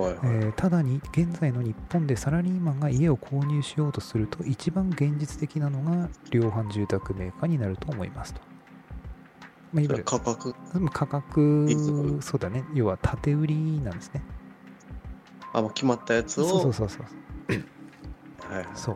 [0.01, 0.19] はいはい。
[0.23, 8.41] えーただに現在の日本でサラリーマンが家を購入しようとすると一番現実的なのが量販住宅メーカーになると思いますと。
[9.73, 14.21] まあ、いわゆる価格、うん価格そうだね要は縦売りなんですね。
[15.53, 17.05] あ、もう決まったやつを、そうそうそうそう
[18.49, 18.65] はい。
[18.75, 18.95] そう。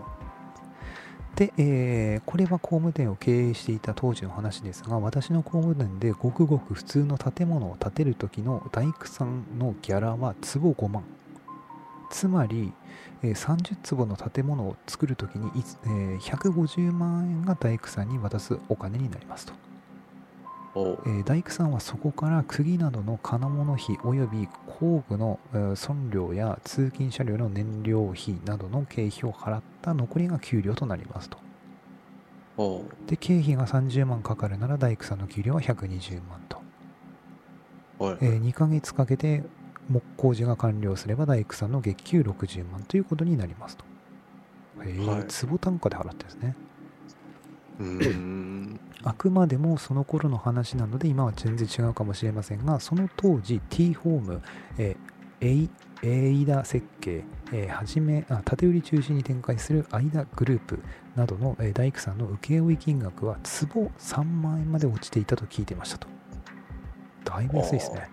[1.35, 11.03] で、えーこれは工務店を経営していた当時の話ですが、私の工務店でごくごく普通の建物を建てる時の大工さんのギャラは坪5万。
[12.11, 12.73] つまり、
[13.23, 15.49] えー30坪の建物を作る時に、
[15.85, 19.53] えー150万円が大工さんに渡すお金になりますと。
[21.03, 31.43] えー大工さんはそこから釘などの金物費および工具のえー損料や通勤車両の燃料費などの経費を払った残りが給料となりますと。
[33.07, 36.65] で、経費が30万かかるなら大工さんの給料は120万と。
[37.97, 39.43] はいえ2ヶ月かけて
[39.87, 43.85] 木工事が完了すれば大工さんの月給60万ということになりますと。
[44.85, 46.57] へえ、はい坪単価で払ってですね。
[47.79, 48.79] うーん。
[49.03, 54.41] あくまでもその頃の話なので今は全然違うかもしれませんがその当時 T ホーム、
[54.77, 55.69] えー、エイ
[56.01, 60.79] エイダ設計、えーはじめあ建て売り中心に展開するアイダグループ
[61.15, 66.07] などの、えー大工さんの請負金額は坪3万円まで落ちていたと聞いてましたと
[67.23, 68.09] だいぶ安いですね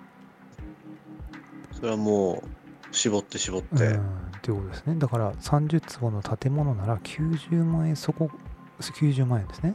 [1.72, 3.85] それはもう、絞って絞って。
[3.85, 8.31] うんということですねだから30坪の建物なら90万円そこ
[8.83, 9.75] 90万円ですね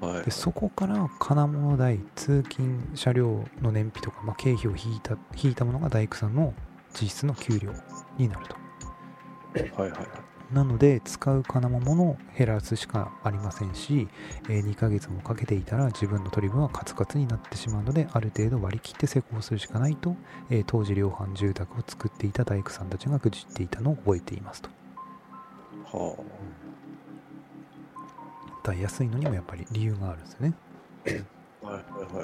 [0.00, 0.30] はいで。
[0.30, 6.54] そこから金物代通勤車両の燃費とか、まあ、経費を引いた引いたものが大工さんの
[7.00, 7.72] 実質の給料
[8.16, 8.56] になると
[9.82, 10.28] はいはいはい。
[10.52, 14.08] なので使う金物を減らすしかありませんし、
[14.48, 20.16] え2ヶ月もかけていたら自分の取り分はカツカツになってしまうのである程度割り切って施工するしかないと、
[20.50, 24.70] えー当時量販住宅を作っていた大工さんたちが愚痴っていたのを覚えていますと
[25.92, 26.16] は
[28.68, 30.54] だから安いのにもやっぱり理由があるんですよね。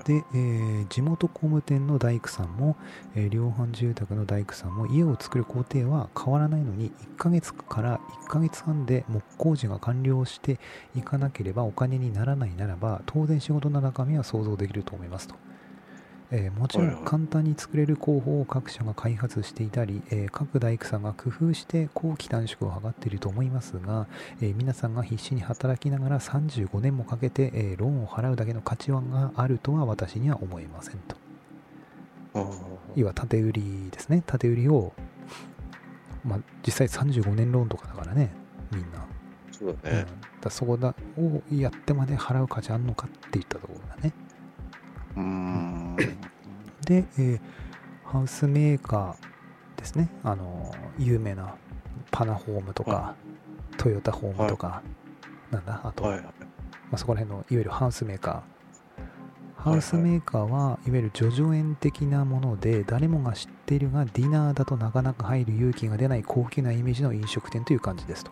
[0.04, 2.76] で、えー地元工務店の大工さんも、
[3.14, 10.60] えー量販住宅の大工さんも家を作る工程は変わらないのに1ヶ月から1ヶ月半で木工事が完了して
[10.94, 15.34] いかなければお金にならないならば当然仕事の中身は想像できると思いますと。
[16.36, 24.08] えーもちろはいはいん簡単に作れる工法を各社が開発していたり、えー各大工さんが工夫して工期短縮を図っていると思いますが、
[24.40, 31.16] えー皆さんが必死に働きながら35年もかけて、えーローンを払うだけの価値観があるとは私には思えませんと。
[32.96, 34.22] 要は縦売りですね。
[34.26, 34.92] 縦売りを、
[36.24, 38.32] まあ、実際35年ローンとかだからね、
[38.72, 39.06] みんな。
[39.52, 40.06] そうだね。
[40.34, 44.12] うん、だそこだをやってまで払う価値あんのかって言ったところだね。
[45.16, 45.83] うーん。
[46.86, 47.40] で、えー
[48.14, 50.08] ハウスメーカーですね。
[50.22, 51.56] あの、有名な
[52.12, 53.16] パナホームとか、
[53.76, 54.82] トヨタホームとか、
[55.50, 56.22] なんだ、あと、はいはい。
[56.22, 56.30] ま
[56.92, 59.62] あ、そこら辺のいわゆるハウスメーカー。
[59.62, 68.30] ハウスメーカーはいわゆる叙々苑的なもので誰もが知っているがディナーだとなかなか入る勇気が出ない高級なイメージの飲食店という感じですと。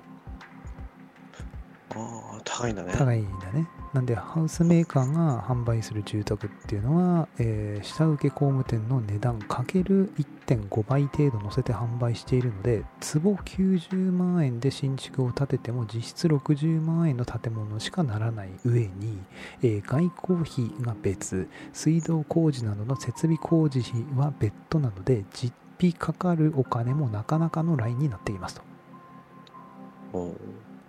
[2.44, 2.92] 高いんだね。
[2.96, 3.68] 高いんだね。
[3.92, 10.12] なんでハウスメーカーが販売する住宅っていうのは、えー下請け工務店の値段かける
[10.46, 19.18] 1.5倍程度乗せて販売しているので坪90万円で新築を建てても実質60万円の建物しかならない上に、
[19.62, 28.62] えー外交費が別水道工事などの設備工事費は別途なので実費かかるお金もなかなかのラインになっていますと。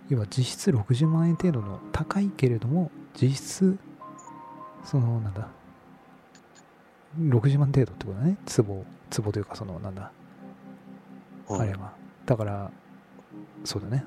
[0.08, 2.90] 要は実質60万円程度の高いけれども
[3.20, 3.78] 実質
[4.84, 5.48] そのなんだ
[7.18, 8.36] 60万程度ってことだね。
[8.56, 8.84] 壺
[9.22, 10.10] 壺というかそのなんだ
[11.46, 11.68] はい。
[11.68, 11.92] あれは。
[12.26, 12.70] だから
[13.64, 14.04] そうだね。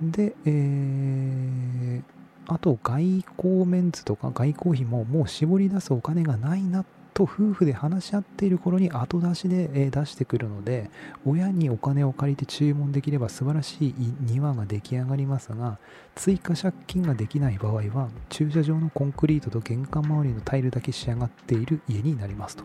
[0.00, 0.10] うん。
[0.12, 2.02] でえー
[2.46, 10.90] あと外交メンツとか外交費ももう絞り出すお金がないなと夫婦で話し合っている頃に後出しでえー出してくるので
[11.24, 15.78] 親にお金を借りて注文できれば素晴らしい庭が出来上がりますが
[16.16, 22.64] 追加借金ができない場合は駐車場のコンクリートと玄関周りのタイルだけ仕上がっている家になりますと、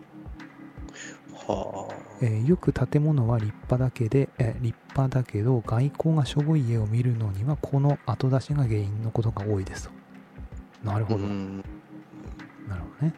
[1.34, 1.88] は
[2.20, 9.90] えーよく建物は立派だけで、えー立派だけど外交がしょぼい家を見るのにはこの後出しが原因のことが多いですと
[10.82, 11.08] なるあ。
[11.08, 11.58] ほど、うん。
[12.68, 13.14] なるほどね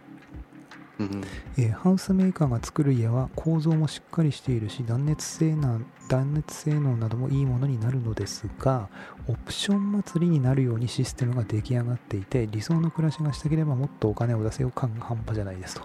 [1.00, 1.22] うん。
[1.59, 8.88] えーハウスメーカーが作る家は構造もしっかりしているし断熱性な断熱性能などもいいものになるのですが
[9.28, 15.83] オプション祭りになるようにシステムが出来上がっていて理想の暮らしがしたければもっとお金を出せよ感が半端じゃないですと、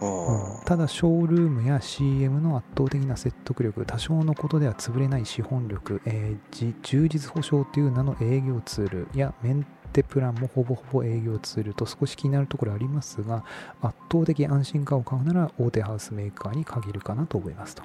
[0.00, 0.58] あうん。
[0.58, 13.44] あただショールームや CM の圧倒的な説得力多少のことでは潰れない資本力、えーじ充実保証という名の営業ツールやメンテプランもほぼほぼ営業ツールと少し気になるところありますが
[13.80, 17.82] 圧倒的安心感を買うなら大手ハウスメーカーに限るかなと思いますと。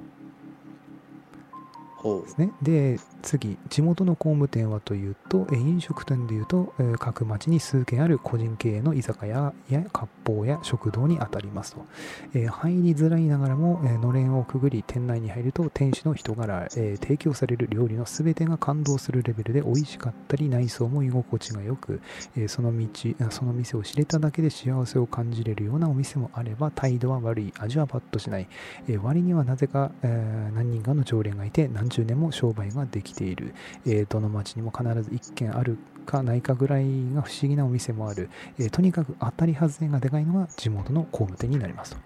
[2.24, 2.52] ですね。
[2.62, 11.86] で、次、地元の工務店はというと、えー飲食店でいうと、えー各町に数軒ある個人経営の居酒屋や割烹や食堂に当たりますと。
[12.34, 22.02] えー入りづらいながらも、えーのれんをくぐり店内に入ると、店主の人柄、えー提供される料理の全てが感動するレベルで美味しかったり、内装も居心地が良く、
[22.36, 22.88] えーその道、
[23.26, 28.48] あその店を知れただけで幸せを感じれるようなお店もあれば、態度は悪い、味はパッとしない、
[28.88, 33.54] えー割にはなぜか、えー何人かの常連がいて何十年も商売ができている、
[33.86, 35.78] えーどの町にも必ず1軒ある
[36.08, 41.98] かないかぐらいが不思議なお店もある、えーとにかく当たり外れがでかいのが地元の工務店になりますと、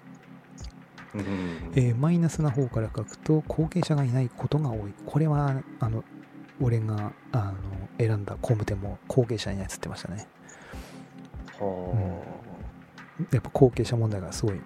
[1.16, 1.18] う。
[1.20, 1.72] うん。
[1.76, 4.94] えーマイナスな方から書くと後継者がいないことが多い。
[5.06, 6.04] これはあの
[6.60, 7.54] 俺があの
[7.98, 10.28] 選んだ工務店も後継者いないっつってましたね。
[11.60, 12.24] は
[13.32, 14.60] やっぱ後継者問題がすごい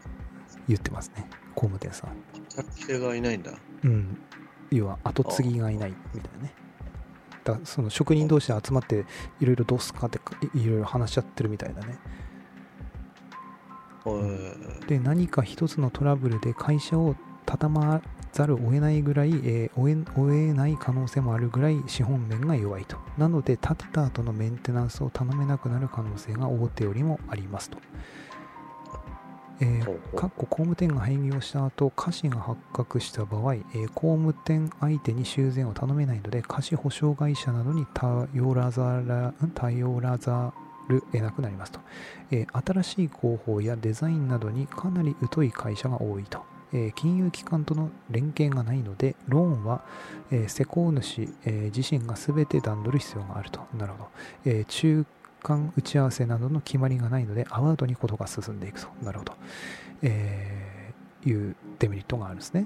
[0.68, 1.28] 言ってますね。
[1.54, 2.10] 工務店さん。
[2.10, 2.14] あ。
[2.52, 3.52] 働き手がいないんだ。
[3.84, 4.18] うん、
[4.72, 6.54] 要は後継ぎがいないみたいなね。
[7.44, 9.06] だその職人同士で集まって
[9.40, 10.20] いろいろどうすかって
[10.56, 11.98] いいろいろ話し合ってるみたいだね。
[14.04, 22.98] はいで何か一つのトラブルで会社を畳まざるを得ないぐらい、えー追え追えない可能性もあるぐらい資本面が弱いと。
[23.18, 27.78] なので建てた後のメンテナンスを頼めなくなる可能性が大手よりもありますと。
[29.62, 40.54] えーかっこ工務店が廃業した後、瑕疵が発覚した場合、えー工務店相手に修繕を頼めないので、瑕疵保証会社などに頼らざらん頼らざ
[40.90, 41.80] る得なくなりますと、
[42.32, 46.44] えー新しい広報やデザインなどにかなり疎い会社が多いと。
[46.74, 49.84] えー金融機関との連携がないので、ローンは、
[50.32, 53.60] えー施工主、えー自身が全て段取る必要があると。
[53.78, 54.10] なるほど。
[54.46, 55.06] えー中
[55.42, 58.88] 間打ち合わせなどの決まりがないので、アワードにことが進んでいくと。
[59.04, 59.34] なるほど。
[60.02, 60.72] えー
[61.24, 62.66] いうデメリットがあるんですね。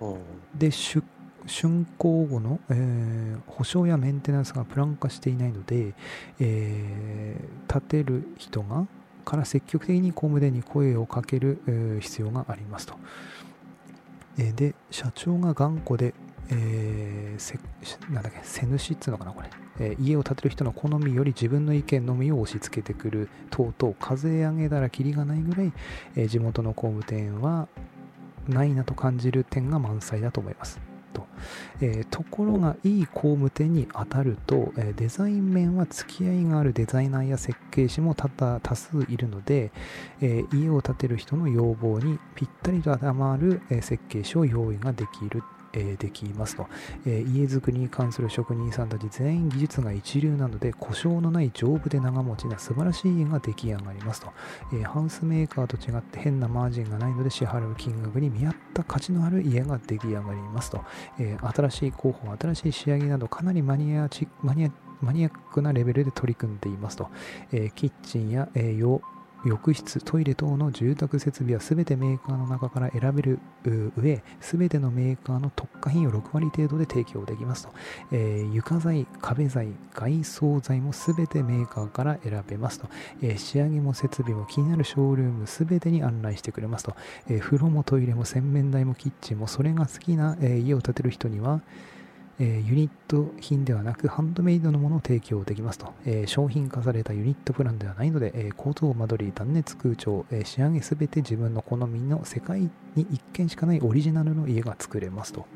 [0.00, 0.18] うん
[0.56, 1.04] で、出
[1.46, 5.94] 竣工後の、えー保証やメンテナンスがプラン化していないので、
[6.40, 8.86] えー建てる人が
[9.24, 12.94] から積極的に工務店に声をかける、えー必要がありますと。
[14.38, 16.14] えーで、社長が頑固で、
[16.50, 17.58] えーせ
[18.10, 25.72] なんだっけ、背主っていうのかな、これ、えー家を建てる人の好みより自分の意見のみを押し付けてくる等々、風上げたらきりがないぐらい、
[26.16, 27.68] えー地元の工務店は
[28.48, 30.80] ないなと感じる点が満載だと思います。
[31.12, 31.26] と。
[31.80, 39.70] えーところがいい工務店に当たると、えーデザイン面は付き合いがあるデザイナーや設計士も多々多数いるので、
[40.20, 46.66] えー家を建てる人の要望にぴったりと当てはまる、えー設計士を用意ができる、えできますと、
[47.06, 54.32] え家づくりに関する職人さんたち全員技術が一流なので故障のない丈夫で長持ちな素晴らしい家が出来上がりますと、
[54.72, 60.82] えハウスメーカーと違って変なマージンがないので支払う金額に見合った価値のある家が出来上がりますと、
[61.18, 64.08] え新しい広報新しい仕上げなどかなりマニア
[64.42, 67.08] マニアマニアックなレベルで取り組んでいますと、
[67.52, 69.00] えキッチンや、えー
[69.44, 77.72] 浴室、トイレ等の住宅設備は全てメーカーの中から選べるう上、全てのメーカーの特化品を6割程度で提供できますと、
[78.12, 82.88] えー床材、壁材、外装材も全てメーカーから選べますと、
[83.22, 86.96] えー仕上げも設備も気になるショールーム全てに案内してくれますと、
[87.28, 91.60] えー風呂もトイレも洗面台もキッチンもそれが好きな、え家を建てる人には、
[92.40, 102.60] えユニット品ではなくハンドメイドのものを提供できますと、え商品化されたユニットプランではないので、え構造間取り断熱空調、え仕上げすべて自分の好みの世界
[102.94, 105.46] に1軒しかないオリジナルの家が作れますと、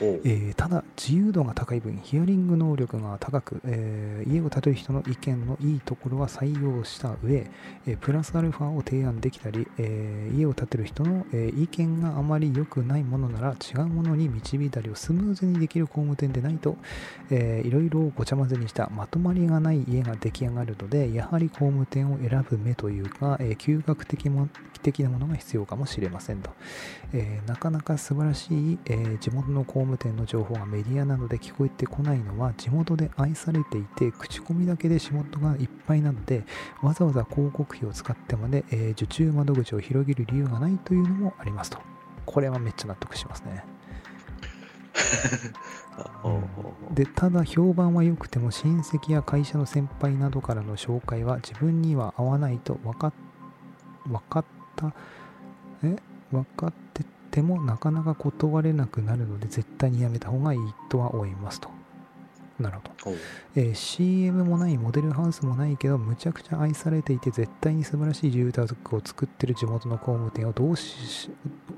[0.00, 7.50] えーただ自由度が高い分ヒアリング能力が高く、えー家を建てる人の意見のいいところは採用した上、
[7.86, 16.76] えープラスアルファを提案できたり、え家を建てる人の、え意見があまり良くないものなら違うものに導いたりをスムーズにできる工務店でないと、
[17.30, 24.48] いろいろごちゃ混ぜにしたまとまりがない家が出来上がるのでやはり工務店を選ぶ目というか、えー嗅覚的も
[24.82, 26.50] 的なものが必要かもしれませんと、
[27.12, 36.44] えーなかなか素晴らしい、えー地元の工務店の情報がメディアなどで聞こえてこないのは地元で愛されていて口コミだけで仕事がいっぱいなので
[36.82, 41.78] わざわざ広告費を使ってまで、えー受注窓口を広げる理由がないというのもありますと。
[42.24, 43.64] これはめっちゃ納得しますね。
[46.94, 53.12] でただ評判は良くても親戚や会社の先輩などからの紹介は自分には合わないと分かっ
[54.06, 54.44] 分かっ
[54.76, 54.92] た
[55.82, 55.96] え？
[56.32, 60.58] 分かっててもなかなか断れなくなるので絶対にやめた方がいい
[60.90, 61.70] とは思いますと。
[62.58, 62.91] なるほど。
[63.54, 71.30] えー CM もないモデルハウスもないけどむちゃくちゃ愛されていて絶対に素晴らしい住宅を作ってる地元の工務店をどうし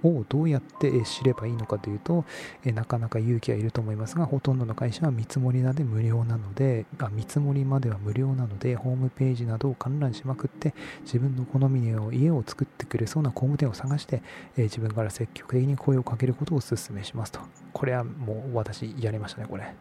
[0.03, 2.25] をどうやって知ればいいのかというと、
[2.64, 14.22] えなかなか勇気はいると思いますがほとんどの会社は見積もりなで無料なのであ見積もりまでは無料なのでホームページなどを観覧しまくって自分の好みの家を作ってくれそうな工務店を探して、
[14.57, 17.41] え自分から積極的に声をかけることをお勧めしますと。
[17.72, 19.75] これはもう私やりましたねこれ。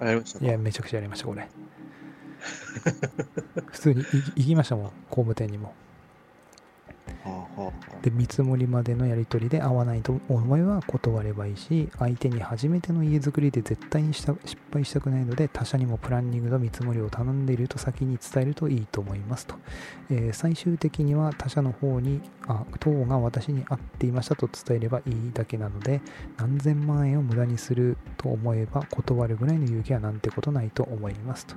[0.00, 1.48] あやりましたいや、めちゃくちゃやりました、これ。
[3.66, 4.04] 普通に
[4.36, 5.74] 行きましたもん、工務店にも。
[8.02, 19.56] で、見積もりまでのやり取りで合わないと思えば断ればいいし、相手に初めての家づくりで絶対にした失敗したくないので、他社にもプランニングと見積もりを頼んでいると先に伝えるといいと思いますと。
[20.10, 26.00] えー最終的には他社の方に、あ、等が私に合っていましたと伝えればいいだけなので、
[26.36, 31.56] 何千万円を無駄にすると思えば断るぐらいの勇気はなんてことないと思いますと。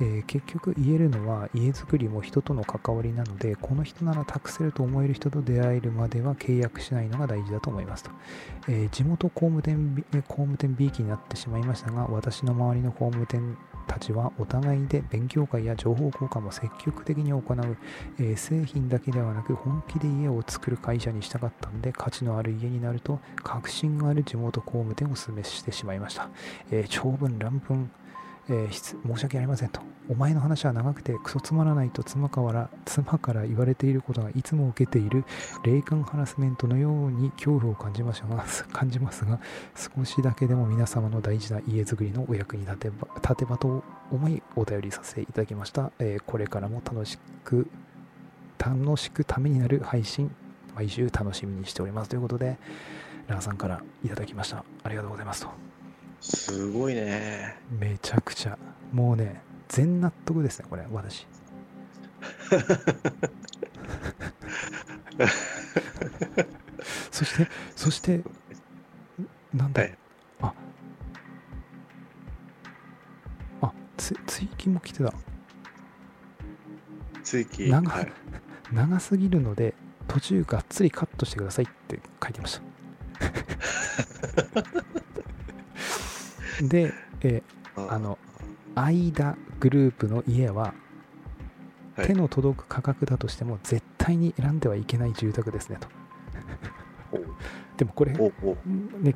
[0.00, 8.10] えー結局言えるのは家づくりも人との関わりなのでこの人なら託せると思える人と出会えるまでは契約しないのが大事だと思いますと、
[8.68, 17.76] えー地元工務店工務店 B 期になってしまいましたが私の周りの工務店たちはお互いで勉強会や情報交換も積極的に行う、
[18.18, 26.28] えー製品だけではなく本気で家を作る会社にしたかったので価値のある家になると確信がある地元工務店をお勧めしてしまいました、
[26.70, 27.90] え長文乱文。
[28.48, 29.80] えー申し訳ありませんと。
[30.10, 35.24] お前の話は長くてクソつまらないと妻から妻から言われていることがいつも受けている。
[35.64, 39.38] 霊感ハラスメントのように恐怖を感じましたが 感じますが
[39.74, 47.68] 少しだけでも皆様の大事な家づくりのお役に立てば立てばと思いお便りさせていただきました、えーこれからも楽しく
[48.58, 50.34] 楽しくためになる配信
[50.74, 52.10] 毎週楽しみにしております。
[52.10, 52.58] ということで
[53.26, 54.64] ラーさんからいただきました。
[54.82, 55.67] ありがとうございますと。
[56.20, 57.56] すごいね。
[57.70, 58.58] めちゃくちゃ。
[58.92, 61.26] もうね全納得ですねこれ私。
[67.10, 68.22] そしてそして
[69.52, 69.98] なんだ、はい。
[70.42, 70.54] あ。
[73.62, 75.12] あつ追記も来てた。
[77.22, 77.70] 追記。
[77.70, 78.12] 長はい。
[78.72, 79.74] 長すぎるので
[80.08, 82.62] 途中がっつりカットしてくださいって書いてました
[86.62, 86.92] で、
[87.22, 88.18] えーあの、
[88.74, 90.74] 間グループの家は
[91.96, 92.06] はい。
[92.06, 95.88] 手の届く価格だとしても絶対に選んではいけない住宅ですねと。
[97.12, 97.18] お
[97.76, 98.18] でもこれ、ね、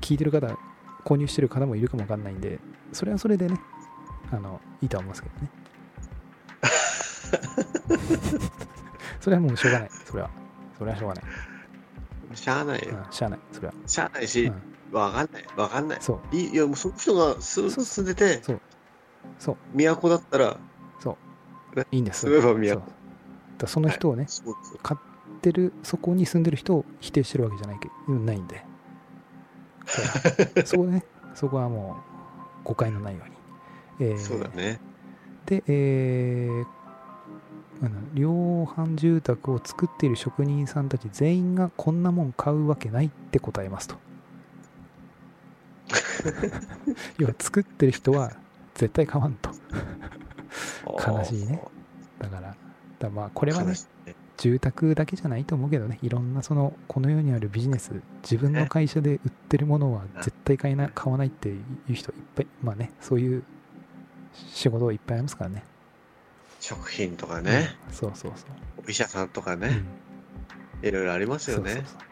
[0.01, 0.49] 聞いてる方
[1.05, 2.59] 購入してる方もいるかもわかんないんで
[2.93, 3.59] それはそれでね
[4.31, 5.51] あのいいとは思うんですけどね。
[9.21, 9.91] それはもうしょうがない。
[10.05, 10.31] それは。
[10.79, 11.25] それはしょうがない、
[12.35, 12.97] しゃあないよ。
[13.07, 13.41] うん、しゃあない。
[13.53, 14.63] それは、しゃあないしう、ん、
[14.93, 15.45] わかんない。
[15.57, 15.99] わかんない。
[16.01, 16.37] そう。
[16.37, 18.61] いいいや、もうその人が住んでて、そう。
[19.39, 19.57] そう。
[19.75, 20.59] 都だったら、
[21.01, 21.17] そ
[21.75, 21.79] う。
[21.79, 22.27] ねいいんです。
[22.27, 22.83] 住めばそう。
[22.87, 22.93] 都。
[23.59, 24.79] だその人をね、そうそう。
[24.83, 28.65] 買ってるそこに住んでる人を否定してるわけじゃないけないんで。
[30.65, 31.05] そこで ね。
[31.35, 31.97] そこはも
[32.65, 33.29] う誤解のないよう
[34.05, 34.19] に、えー。
[34.19, 34.81] そうだね。
[35.47, 36.83] で、えー
[37.85, 38.31] あの量
[38.63, 43.97] 販住宅を作っている職人さんたち全員がこんなもん買うわけないって答えますと
[47.19, 48.33] 要は作ってる人は
[48.75, 49.51] 絶対買わんと。
[51.07, 51.63] 悲しいね。
[52.19, 52.57] だから
[52.99, 53.75] だまあこれはね
[54.37, 55.99] 住宅だけじゃないと思うけどね。
[56.03, 57.93] いろんなそのこの世にあるビジネス
[58.23, 61.61] 自分の会社で売ってるものは絶対買えな買わないってい
[61.91, 63.43] う人いっぱいまあねそういう
[64.53, 65.65] 仕事いっぱいありますからね。
[66.61, 67.95] 食品とかね、うん。
[67.95, 69.61] そうそうそう、お医者さんとかうん。
[69.61, 69.83] ね、
[70.83, 71.73] いろいろありますよね。
[71.73, 72.12] そうそうそう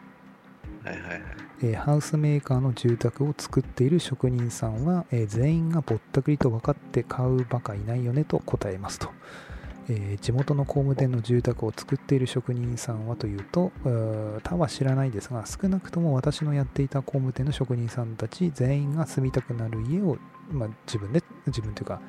[0.83, 1.21] はいはい。
[1.63, 9.09] えハウスメーカーの住宅を作っている職人さんは、えー全員がぼったくりと分かって買うバカいないよねと答えますと、
[9.89, 13.71] えー地元の工務店の住宅を作っている職人さんはというと
[14.43, 20.17] 他は知らないですが少なくとも私のやっていた工務店の職人さんたち全員が住みたくなる家を、
[20.51, 22.01] まあ、自分で自分というか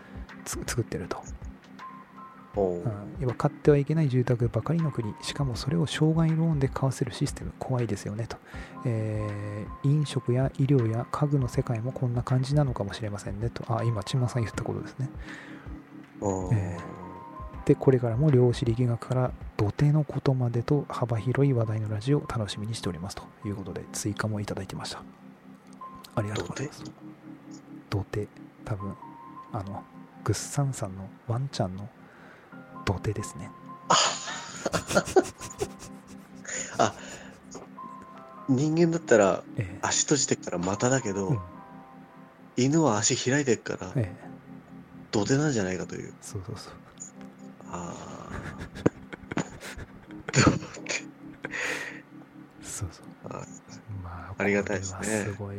[0.47, 1.23] 作ってると、
[2.57, 2.79] うう。
[2.79, 2.83] ん、
[3.21, 8.37] 要は買ってはいけない住宅ばかりの国しかもそれを障害ローンで買わせるシステム怖いですよねと、
[8.85, 13.65] えー飲食や医療や家具の世界もこんな感じなのかもしれませんねと。
[13.69, 15.11] あ今千葉さん言ったことですね。
[16.53, 16.79] え
[17.65, 25.03] でこれからも量子力学から土手のことまでと幅広い話題のラジオを楽しみにしておりますということで追加もいただいてました。
[26.15, 26.85] ありがとうございます。
[27.91, 28.29] 土手。
[28.65, 28.95] 多分
[29.53, 29.83] あの
[30.25, 31.89] グッサンさんのワンちゃんの
[32.85, 33.51] 土手ですね。
[38.49, 39.79] 人間だったらええ。
[39.83, 41.41] 足閉じてっから股だけど、うん。
[42.57, 44.17] 犬は足開いてっからええ。
[45.11, 46.13] 土手なんじゃないかという。
[46.21, 46.73] そうそうそう。
[47.71, 47.95] あ
[52.63, 53.07] そうそう。
[53.25, 53.37] あ。
[53.37, 53.47] あ
[54.03, 55.05] まあありがたいですね。
[55.05, 55.57] すごい。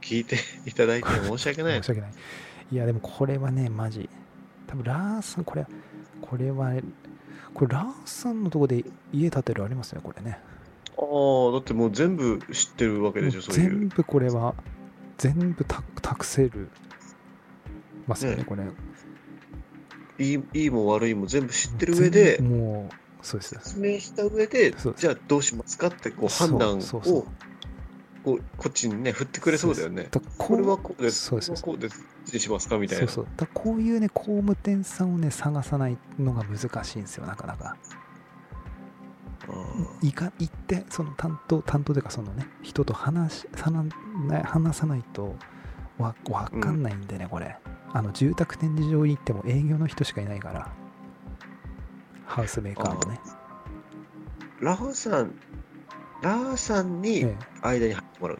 [0.00, 0.36] 聞いて
[0.66, 1.82] いただいて申し訳ない。
[1.82, 1.88] 申し。
[1.90, 2.12] 訳ない。
[2.72, 4.08] いやでもこれはねマジ
[4.72, 5.66] 多分ラーさんこれ
[6.22, 6.72] これは
[7.52, 10.38] これラーさんのとこで家建てるありますねこれね。
[10.96, 13.70] ああ、だってもう全部知ってるわけでしょ、そういう。
[13.70, 13.88] 全。
[13.88, 14.54] 部これは
[15.18, 16.70] 全部た託せる
[18.06, 18.44] ますよねね。
[18.44, 18.64] これ。
[20.18, 23.54] いいいいも悪いも全部知ってる上でもうそうです。
[23.62, 27.26] 説明した上でじゃあどうしますかってこう判断を
[28.24, 30.08] こうこっちにね、振ってくれそうだよね。
[30.38, 31.26] これはこうです。
[31.26, 31.98] そうですこうです。
[31.98, 32.68] どっちにします。
[32.68, 33.08] かみたいな。
[33.08, 37.76] そうそうだこういうね工務店さんをね探さないのが難しいんですよなかなか。
[39.48, 43.84] あいか行ってその担当担当というかそのね人と話しさな
[44.28, 45.34] な話さないと
[45.98, 47.56] わわかんないんでね、これ。
[47.94, 50.72] あの住宅展示場に行っても営業の人しかいないから。
[52.24, 54.64] ハウスメーカーのね、ー。
[54.64, 55.34] ラーさん、
[56.22, 57.36] ラーさんにええ。
[57.62, 58.38] 間に入ってもらう。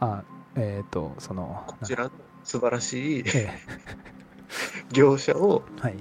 [0.00, 0.24] あ
[0.56, 2.10] えっ、とそのこちらの
[2.44, 3.50] 素晴らしいえ
[4.92, 5.96] 業者をえはい。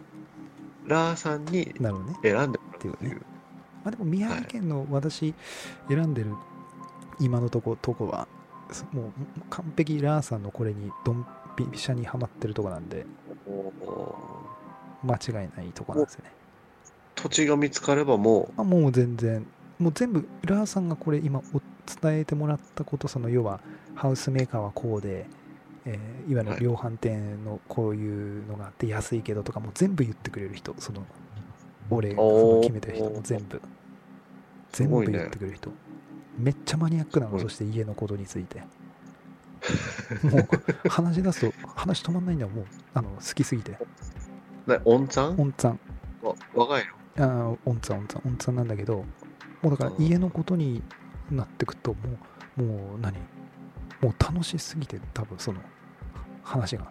[0.86, 2.17] ラーさんになるほどね。
[2.22, 3.13] 選んでもらうとっていう。
[3.13, 3.22] いう。
[3.84, 5.34] まあでも宮城県の私
[5.89, 6.36] 選んでる
[7.19, 8.28] 今のとことこは
[8.72, 9.11] そもう
[9.49, 13.05] 完璧ラーさんのこれにドンピシャにはまってるとこなんで
[13.47, 14.15] お
[15.03, 16.32] 間違いないとこなんですよね。
[17.15, 19.45] 土地が見つかればもあもう全然
[19.82, 21.61] もう全部ラーさんがこれ今お
[22.01, 23.61] 伝えてもらったことその要は
[23.95, 25.27] ハウスメーカーはこうで、
[25.86, 26.59] えーいわゆはい。
[26.59, 31.05] る量販店のこういうのがあって安いけどとかもう全部言ってくれる人その
[31.89, 33.61] 俺がその決めてる人も全部。
[34.71, 35.71] 全部言ってくれる人、
[36.38, 37.39] めっちゃマニアックなの。
[37.39, 38.63] そして家のことについて。
[40.23, 40.49] も
[40.86, 42.49] う話し出すと話止まんないんだよ。
[42.51, 43.77] もうあの好きすぎて。
[44.67, 45.79] う、ね、温産温さん
[46.21, 46.84] わ若い
[47.17, 49.05] あー温さん温さん温さんなんだけど
[49.62, 50.82] もうだからうん家のことに
[51.30, 51.99] なってくとも
[52.57, 53.18] うもう何？
[54.01, 55.62] もう楽しすぎて多分その
[56.43, 56.84] 話が。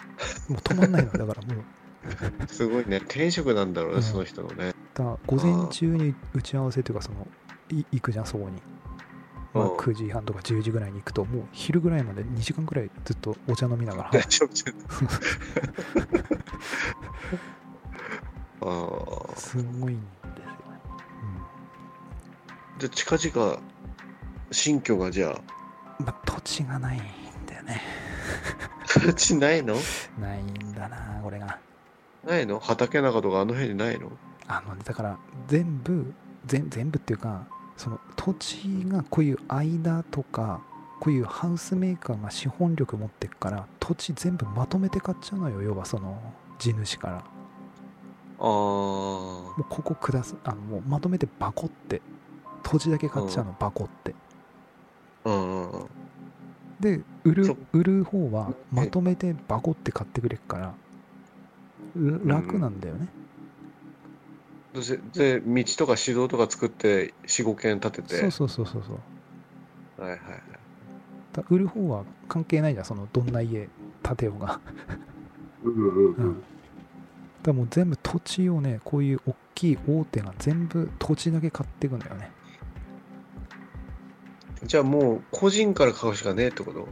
[0.49, 1.57] もう止まんないのよ だからもう。
[2.41, 2.47] の。
[2.47, 2.99] すごいね。
[2.99, 4.03] 転職なんだろうね、うん。
[4.03, 4.75] その人のね。
[4.95, 7.27] だ午前中に打ち合わせというかその
[7.71, 8.63] い行くじゃんそこに、
[9.53, 9.77] まあ、うん。
[9.77, 14.11] 9時半とか10時ぐらいに行くともう昼ぐらいまで2時間ぐらいずっとお茶飲みながら。
[19.37, 20.03] すごいん
[22.81, 23.59] で近々、
[24.51, 25.41] 新居がじゃあ、
[25.99, 27.01] うんまあ、土地がないん
[27.47, 27.83] だよね。
[28.89, 29.77] 土地ないの？
[30.19, 31.59] ないんだなこれが。
[32.27, 32.59] ないの？
[32.59, 34.11] 畑中とかあの辺にないの？
[34.49, 36.15] あのねだから全部
[36.47, 38.57] 全全部っていうかその土地
[38.89, 40.63] がこういう間とか
[41.01, 46.19] こういうハウスメーカーが資本力持ってくから土地全部まとめて買っちゃうのよ要はその
[46.59, 47.17] 地主から。
[47.17, 47.23] あ
[48.41, 48.47] あ。
[48.47, 52.01] もうここくださあのもうまとめてバコって
[52.63, 54.15] 土地だけ買っちゃうの、バコって。
[55.25, 55.87] うんうんうん。
[56.81, 60.75] で売るそ売る方はえまとめてバコって買ってくれるから
[61.95, 63.09] ら楽なんだよね、
[64.73, 68.17] どうせで、道とか市道とか作って、4、5軒建てて。
[68.17, 68.93] そうそうそうそうそ
[69.99, 70.03] う。
[70.03, 70.41] はいはいはい。
[71.33, 73.69] だ売る方は関係ないじゃんそのどんな家
[74.03, 74.61] 建てようが。
[75.65, 76.41] うんうんうん、だか
[77.49, 82.31] らもう全部土地をねこういう大きい大手が全部土地だけ買っていくんだよね
[84.65, 86.89] じゃあもう、個人から買うしかねえってこと？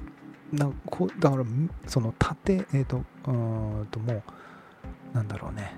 [0.54, 2.14] だこうだからんその
[2.44, 4.22] 建てえっ、とうーんともう
[5.14, 5.74] なんだろうね。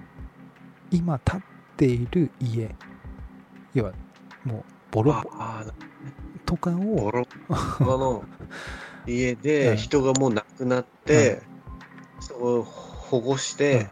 [0.93, 1.43] 今建っ
[1.77, 2.75] ている家。
[3.75, 3.93] 要は
[4.45, 5.15] もうボロ
[6.47, 7.27] とかをボロ
[7.81, 8.25] ボロの
[9.07, 9.41] 家うん。
[9.43, 11.43] で人がもう亡くなって、
[12.21, 13.89] そこを保護して、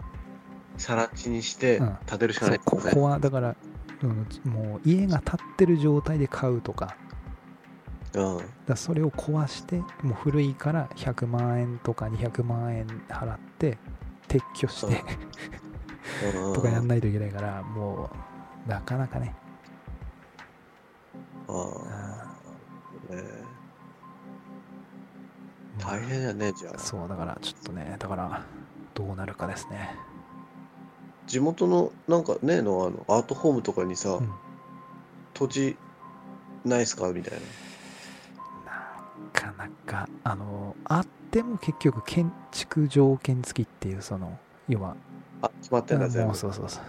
[0.77, 1.97] 更地にしてうん。
[2.07, 2.93] 建てるしかないってことね。
[2.93, 3.57] こはだから、
[4.03, 6.97] うん、もう家が建ってる状態で買うとか
[8.19, 8.45] うん。
[8.67, 13.79] だそれを壊してもう古いから100万円とか200万円払って
[14.29, 15.05] 撤去して、
[16.35, 16.55] うん。
[16.55, 18.11] とかやんないといけないからも
[18.67, 19.35] うなかなかね。
[21.49, 21.53] あ
[23.11, 23.23] あね
[25.79, 26.79] 大変だねじゃあ。
[26.79, 28.45] そうだからちょっとねだから
[28.95, 29.97] どうなるかですね。
[31.27, 34.31] 地元のなんかねえのあのアートホームとかにさ、うん。
[35.35, 35.77] 土地
[36.65, 37.13] ないっすか？
[37.13, 37.39] みたいな
[39.33, 44.97] かなかあのあっても結局建築条件付きっていうその要は
[45.43, 46.35] なあ決まってんだ全部。
[46.35, 46.83] そうそうそう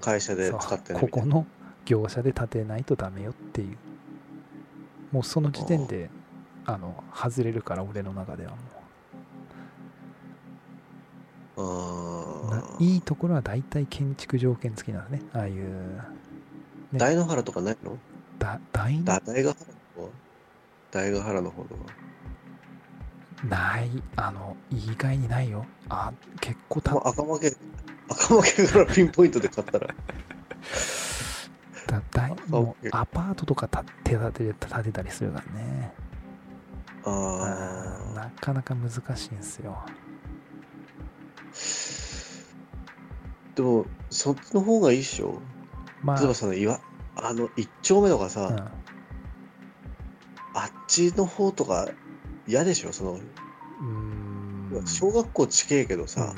[0.00, 1.46] 会社で使ってないここの
[1.84, 3.76] 業者で建てないとダメよっていう。
[5.12, 6.10] もうその時点で
[6.64, 8.74] あの外れるから俺の中ではもう。
[12.80, 15.28] いいところは大体建築条件付きなんですね。
[15.32, 15.54] ああいう
[16.90, 16.98] ね。
[16.98, 17.96] 大野原とかないの？
[18.40, 19.44] だ大大ヶ原
[20.94, 21.80] 大ヶ原の方とか。
[23.48, 25.66] ないあの意外にないよ。
[25.88, 27.56] あ結構たもう赤負け
[28.08, 29.88] 赤負けからピンポイントで買ったら。
[31.88, 35.92] だ大あもうアパートとか建て建て建てたりするからね。
[37.04, 39.84] あうんなかなか難しいんですよ。
[43.52, 45.40] ーでもそっちの方がいいっしょ。
[46.02, 46.18] まあ。
[46.18, 46.80] 例えばさ岩
[47.16, 48.84] あの一丁目とかさ、うん
[50.54, 51.88] あっちの方とか
[52.46, 52.92] 嫌でしょ？
[52.92, 54.86] そのうーん。
[54.86, 56.34] 小学校地形けどさ、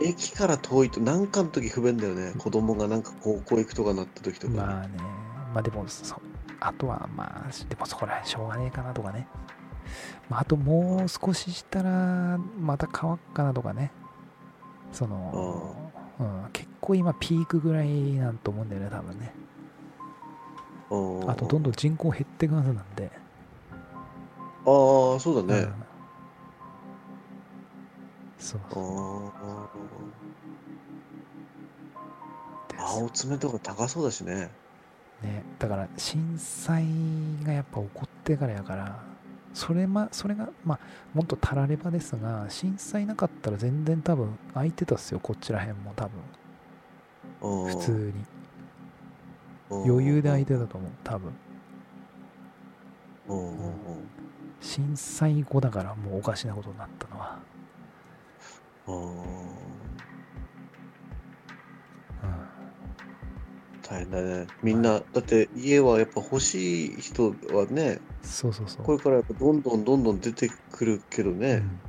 [0.00, 2.34] 駅から遠いと何かの時不便だよね。
[2.38, 4.98] 子供がなんか高校行くとかなった時とか、まあね。
[5.54, 6.20] まあでもそ
[6.60, 9.26] あとはまあでもそこら辺しょうがねえかなとかね、
[10.28, 13.92] まあ、あともう少ししたらまた乾くかなとかね。
[14.92, 19.32] その、うん、結構今ピークぐらいなんと思うんだよね多分ね。
[19.38, 19.45] うん
[20.88, 23.10] あとどんどん人口減っていくはずなんで。
[24.64, 25.72] ああそうだね、うん。
[28.38, 29.70] そうあ
[32.68, 34.50] ですあ青爪とか高そうだしね。
[35.22, 36.84] ね、だから震災
[37.44, 39.02] がやっぱ起こってからやから
[39.54, 40.78] それ,、ま、それが、まあ、
[41.14, 46.20] もっとたらればですが震災なかったら全然多分空いてたっすよこっちら辺も多分。
[47.40, 48.24] 普通に
[49.70, 50.90] 余裕で空いてたと思う。
[51.02, 51.32] 多分。
[53.28, 53.56] うん
[54.60, 57.38] 震災後だからもうおかしなことになったのは、
[63.82, 64.46] 大変だね。
[64.62, 68.84] みんなだって家はやっぱ欲しい人はねそうそうそう。
[68.84, 71.80] これからやっぱどんどんどんどん出てくるけどね、うん。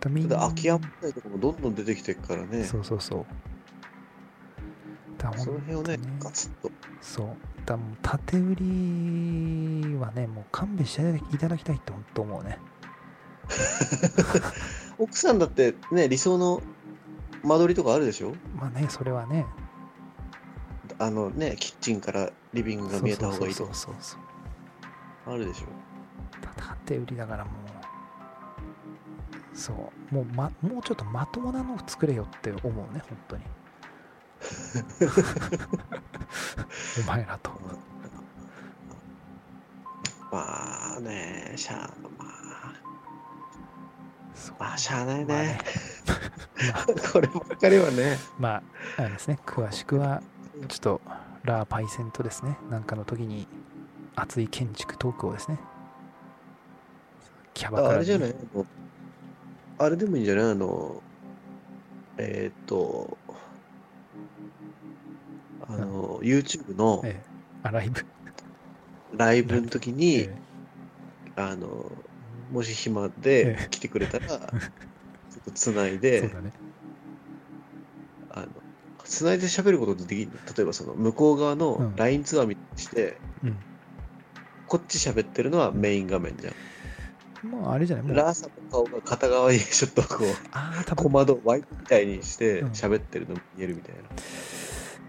[0.00, 2.64] だみんでな空き家問題とかもどんどん出てきてるからね。
[2.64, 3.26] そうそうそう。
[5.18, 6.69] だその辺をねガツッと
[7.00, 7.28] そう。
[7.66, 12.58] だもう縦売りはねもう勘弁していただきたいって本当思うね。
[14.98, 16.62] 奥さんだってね理想の
[17.42, 18.34] 間取りとかあるでしょ？
[18.56, 19.46] まあねそれはね。
[20.98, 23.74] あのねキッチンからリビングが見えた方がいいとか。
[23.74, 24.16] そうそうそ
[25.30, 25.66] うあるでしょ？
[26.40, 27.50] た縦売りだからも
[29.52, 30.14] うそう。
[30.14, 33.42] もう,、ま、もうちょっとまともなのを作れよって思うね本当に
[37.04, 37.50] お前らと。
[40.32, 42.30] まあねしゃあまあ。
[44.58, 45.58] まあしゃあないまあね。
[46.72, 48.18] ま あこればっかりはね。
[48.38, 48.62] まあ
[48.98, 49.38] あれですね。
[49.46, 50.22] 詳しくは
[50.68, 51.00] ちょっと
[51.44, 52.56] ラーパイセンとですね。
[52.70, 53.46] なんかの時に
[54.16, 55.58] 熱い建築トークをですね。
[57.54, 57.94] キャバクラに。
[57.94, 58.34] ああれじゃない？
[59.78, 60.50] あれでもいいんじゃない？
[60.52, 61.02] あの
[62.18, 63.16] えーっと
[65.74, 67.30] あの YouTube のええ。
[67.62, 68.04] あライブ。
[69.16, 70.34] ライブの時に、え
[71.36, 71.90] あの
[72.52, 74.40] もし暇えでえ来てくれたら、 ちょっ
[75.44, 76.52] とつないえでそうだね。
[78.30, 78.46] あの
[79.04, 80.38] つないで喋ることってできるの？
[80.56, 83.56] 例えばその向こう側うのん LINE ツアーみたいにして、うん。
[84.68, 86.54] こっち喋ってるのはメイン画面じゃん。
[87.48, 88.06] もうあれじゃない？
[88.06, 88.16] もう。
[88.16, 91.04] ラーさんの顔が片側にちょっとこうああ多分。
[91.04, 94.02] 小窓ワイプみたいにしてうん喋ってるの見えるみたいな。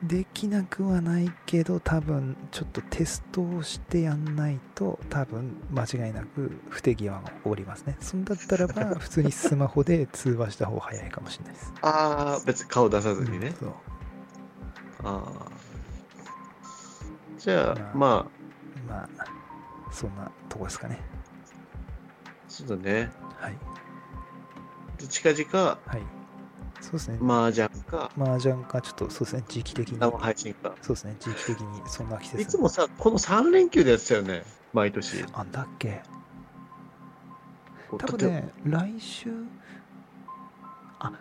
[0.04, 7.98] できなくはないけど多分ちょっとテストをしてやんないと多分間違いなく不手際が起こりますね。
[8.00, 11.74] そんだったらば 普通にスマホで通話した方が早いかもしれないです。
[11.84, 13.54] ああ、別に顔出さずにね。
[13.60, 13.70] そう。
[15.04, 15.52] ああ。
[17.38, 18.28] じゃあ、ままあ、
[18.88, 19.26] まあ
[19.92, 21.00] そんなとこですかね。
[22.48, 23.12] そうだね。
[23.40, 23.58] はい。
[24.98, 26.21] で近々、はい
[26.82, 27.20] そうですね。
[27.22, 30.00] 麻雀か、麻雀かちょっとそうですね時期的に。
[30.00, 30.74] 生配信か。
[30.82, 32.42] そうですね時期的にそんな季節。
[32.42, 35.24] いつもさ、この3連休でやってたよね、毎年。
[35.34, 36.02] あんだっけ。
[37.92, 39.30] 多多分ね来週
[41.00, 41.12] あ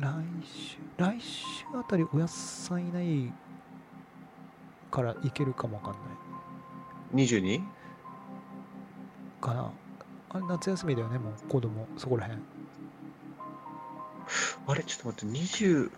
[0.00, 3.32] 来週来週あたりお野菜ない
[4.90, 5.98] からいけるかもわかんな
[7.22, 7.26] い。
[7.26, 7.62] 22?
[9.40, 9.70] かな。
[10.30, 12.42] あれ夏休みだよねもう子供そこらへん
[14.66, 15.90] あれ、ちょっと待って、20、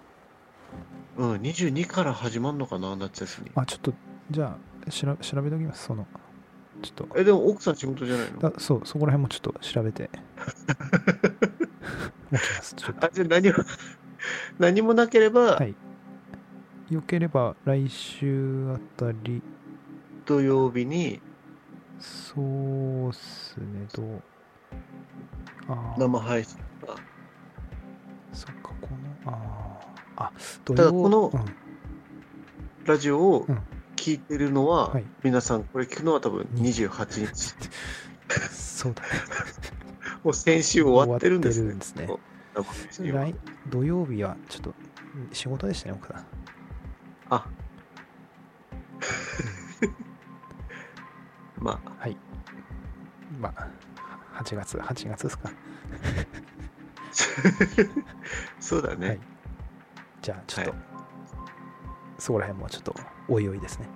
[1.19, 3.51] うん、22から始まるのかな、夏休み。
[3.55, 3.93] あちょっと
[4.31, 4.57] じゃ
[4.87, 6.07] あしら調べておきますその
[6.83, 7.19] ちょっと。
[7.19, 8.39] え、でも奥さん仕事じゃないの？
[8.39, 10.09] だそうそこら辺もちょっと調べて。
[13.01, 13.55] あ、じゃあ何も、
[14.59, 15.75] 何もなければ、はい。
[16.89, 19.43] よければ来週あたり、
[20.25, 21.21] 土曜日に
[21.99, 24.23] そうっすね、どう？
[25.99, 26.57] 生配信
[26.87, 26.97] が
[28.33, 28.89] そっか、こ
[29.25, 29.79] の、あ
[30.17, 30.33] あ、
[30.65, 31.45] ただこのうん、
[32.85, 33.59] ラジオをうん。
[34.01, 35.05] 聞いてるのは、はい。
[35.23, 37.55] 皆さんこれ聞くのは多分に28日。
[38.51, 39.09] そうだね。
[40.25, 41.77] もう先週終わってるんですね。
[41.81, 41.95] す
[43.03, 43.13] ね。
[43.13, 43.35] 来
[43.69, 44.75] 土曜日はちょっと
[45.15, 46.25] うん仕事でしたね、奥さん。
[47.29, 47.47] あ
[51.61, 51.91] まあ。
[51.99, 52.17] はい。
[53.39, 53.69] まあ、
[54.43, 55.51] 8月、8月ですか。
[58.61, 59.21] そうだね、はい
[60.23, 60.81] じゃあ、ちょっと、はい
[62.19, 62.95] そこら辺もちょっと、
[63.29, 63.89] おいおいですね。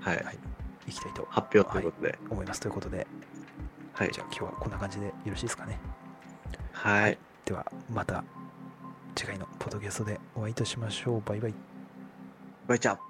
[0.00, 0.38] はいはい。
[0.86, 2.60] いきたいと発表ということで思います。
[2.60, 3.06] ということで、
[3.92, 5.78] はいじゃあ今日はこんな感じでよろしいですかね。
[6.72, 8.24] はいでは、また
[9.14, 11.22] 次回のポッドキャストでお会いいたしましょう。
[11.28, 11.54] バイバイ。
[12.66, 13.09] バイチャー